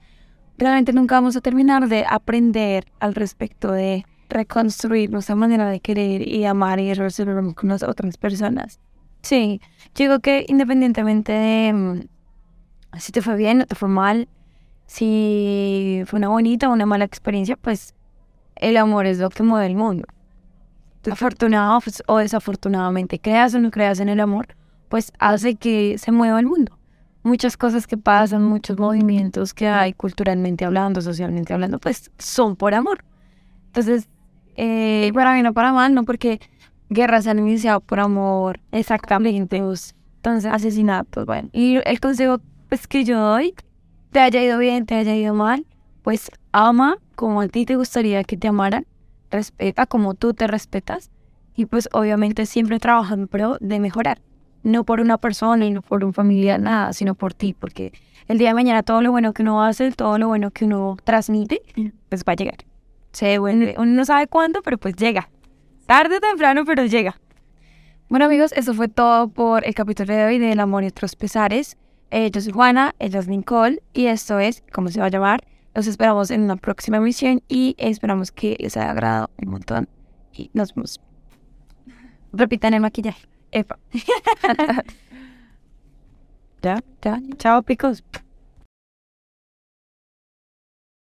realmente 0.57 0.93
nunca 0.93 1.15
vamos 1.15 1.35
a 1.35 1.41
terminar 1.41 1.87
de 1.87 2.05
aprender 2.09 2.85
al 2.99 3.15
respecto 3.15 3.71
de 3.71 4.05
reconstruir 4.29 5.11
nuestra 5.11 5.35
manera 5.35 5.69
de 5.69 5.79
querer 5.79 6.27
y 6.27 6.45
amar 6.45 6.79
y 6.79 6.93
relacionarnos 6.93 7.53
con 7.53 7.69
las 7.69 7.83
otras 7.83 8.17
personas. 8.17 8.79
Sí, 9.21 9.61
yo 9.95 10.05
digo 10.05 10.19
que 10.19 10.45
independientemente 10.47 11.31
de 11.31 11.73
mm, 11.73 12.99
si 12.99 13.11
te 13.11 13.21
fue 13.21 13.35
bien 13.35 13.61
o 13.61 13.65
te 13.65 13.75
fue 13.75 13.89
mal, 13.89 14.27
si 14.87 16.03
fue 16.05 16.17
una 16.17 16.29
bonita 16.29 16.69
o 16.69 16.73
una 16.73 16.85
mala 16.85 17.05
experiencia, 17.05 17.57
pues 17.57 17.93
el 18.55 18.77
amor 18.77 19.05
es 19.05 19.19
lo 19.19 19.29
que 19.29 19.43
mueve 19.43 19.65
el 19.67 19.75
mundo. 19.75 20.07
Afortunado 21.09 21.81
pues, 21.81 22.03
o 22.07 22.17
desafortunadamente, 22.17 23.19
creas 23.19 23.53
o 23.53 23.59
no 23.59 23.69
creas 23.69 23.99
en 23.99 24.09
el 24.09 24.19
amor, 24.19 24.47
pues 24.89 25.11
hace 25.19 25.55
que 25.55 25.97
se 25.97 26.11
mueva 26.11 26.39
el 26.39 26.45
mundo. 26.45 26.77
Muchas 27.23 27.57
cosas 27.57 27.87
que 27.87 27.97
pasan, 27.97 28.43
muchos 28.43 28.77
movimientos 28.77 29.53
que 29.53 29.67
hay 29.67 29.93
culturalmente 29.93 30.63
hablando, 30.65 31.01
socialmente 31.01 31.53
hablando, 31.53 31.79
pues 31.79 32.11
son 32.19 32.55
por 32.55 32.73
amor. 32.73 33.03
Entonces, 33.67 34.07
eh, 34.55 35.11
para 35.13 35.33
bien 35.33 35.47
o 35.47 35.53
para 35.53 35.73
mal, 35.73 35.93
no 35.93 36.03
porque 36.03 36.39
guerras 36.89 37.23
se 37.23 37.31
han 37.31 37.39
iniciado 37.39 37.81
por 37.81 37.99
amor, 37.99 38.59
exactamente, 38.71 39.57
entonces 39.57 40.51
asesinatos, 40.51 41.25
bueno. 41.25 41.49
Y 41.51 41.77
el 41.85 41.99
consejo 41.99 42.39
pues 42.69 42.87
que 42.87 43.03
yo 43.03 43.19
doy, 43.19 43.53
te 44.11 44.19
haya 44.19 44.43
ido 44.43 44.57
bien, 44.57 44.85
te 44.85 44.95
haya 44.95 45.15
ido 45.15 45.33
mal, 45.33 45.65
pues 46.03 46.31
ama 46.51 46.97
como 47.15 47.41
a 47.41 47.47
ti 47.47 47.65
te 47.65 47.75
gustaría 47.75 48.23
que 48.23 48.37
te 48.37 48.47
amaran, 48.47 48.85
respeta 49.29 49.85
como 49.85 50.13
tú 50.13 50.33
te 50.33 50.47
respetas 50.47 51.11
y 51.55 51.65
pues 51.65 51.89
obviamente 51.93 52.45
siempre 52.45 52.79
trabajando 52.79 53.27
pero 53.27 53.57
de 53.59 53.79
mejorar, 53.79 54.21
no 54.65 54.83
por 54.83 54.99
una 54.99 55.17
persona 55.17 55.65
y 55.65 55.71
no 55.71 55.81
por 55.81 56.03
un 56.03 56.11
familiar, 56.11 56.59
nada, 56.59 56.91
sino 56.91 57.13
por 57.13 57.33
ti, 57.33 57.53
porque 57.53 57.93
el 58.27 58.39
día 58.39 58.49
de 58.49 58.55
mañana 58.55 58.81
todo 58.81 59.01
lo 59.01 59.11
bueno 59.11 59.31
que 59.31 59.43
uno 59.43 59.63
hace, 59.63 59.91
todo 59.91 60.17
lo 60.17 60.27
bueno 60.27 60.49
que 60.49 60.65
uno 60.65 60.97
transmite, 61.03 61.61
pues 62.09 62.23
va 62.27 62.33
a 62.33 62.35
llegar. 62.35 62.57
Se 63.11 63.37
vuelve, 63.37 63.75
uno 63.77 63.91
no 63.91 64.03
sabe 64.03 64.27
cuándo, 64.27 64.61
pero 64.63 64.79
pues 64.79 64.95
llega. 64.95 65.29
Tarde 65.85 66.17
o 66.17 66.19
temprano, 66.19 66.65
pero 66.65 66.83
llega. 66.83 67.15
Bueno 68.09 68.25
amigos, 68.25 68.53
eso 68.53 68.73
fue 68.73 68.87
todo 68.87 69.27
por 69.27 69.65
el 69.67 69.75
capítulo 69.75 70.13
de 70.13 70.25
hoy 70.25 70.39
de 70.39 70.51
El 70.51 70.59
amor 70.59 70.83
y 70.83 70.87
otros 70.87 71.15
pesares. 71.15 71.77
Eh, 72.09 72.31
yo 72.31 72.41
soy 72.41 72.51
Juana, 72.51 72.95
ella 72.97 73.19
es 73.19 73.27
Nicole 73.27 73.83
y 73.93 74.07
esto 74.07 74.39
es, 74.39 74.63
¿cómo 74.73 74.89
se 74.89 74.99
va 74.99 75.05
a 75.05 75.09
llamar? 75.09 75.43
Los 75.75 75.85
esperamos 75.85 76.31
en 76.31 76.41
una 76.41 76.55
próxima 76.55 76.97
emisión 76.97 77.43
y 77.47 77.75
esperamos 77.77 78.31
que 78.31 78.57
les 78.59 78.77
haya 78.77 78.89
agradado 78.89 79.29
un 79.37 79.51
montón. 79.51 79.89
Y 80.33 80.49
nos 80.53 80.73
vemos. 80.73 80.99
Repitan 82.33 82.73
el 82.73 82.81
maquillaje. 82.81 83.34
Epa. 83.55 83.79
ya, 86.61 86.81
ya. 87.03 87.21
Chao, 87.37 87.63
picos. 87.63 88.03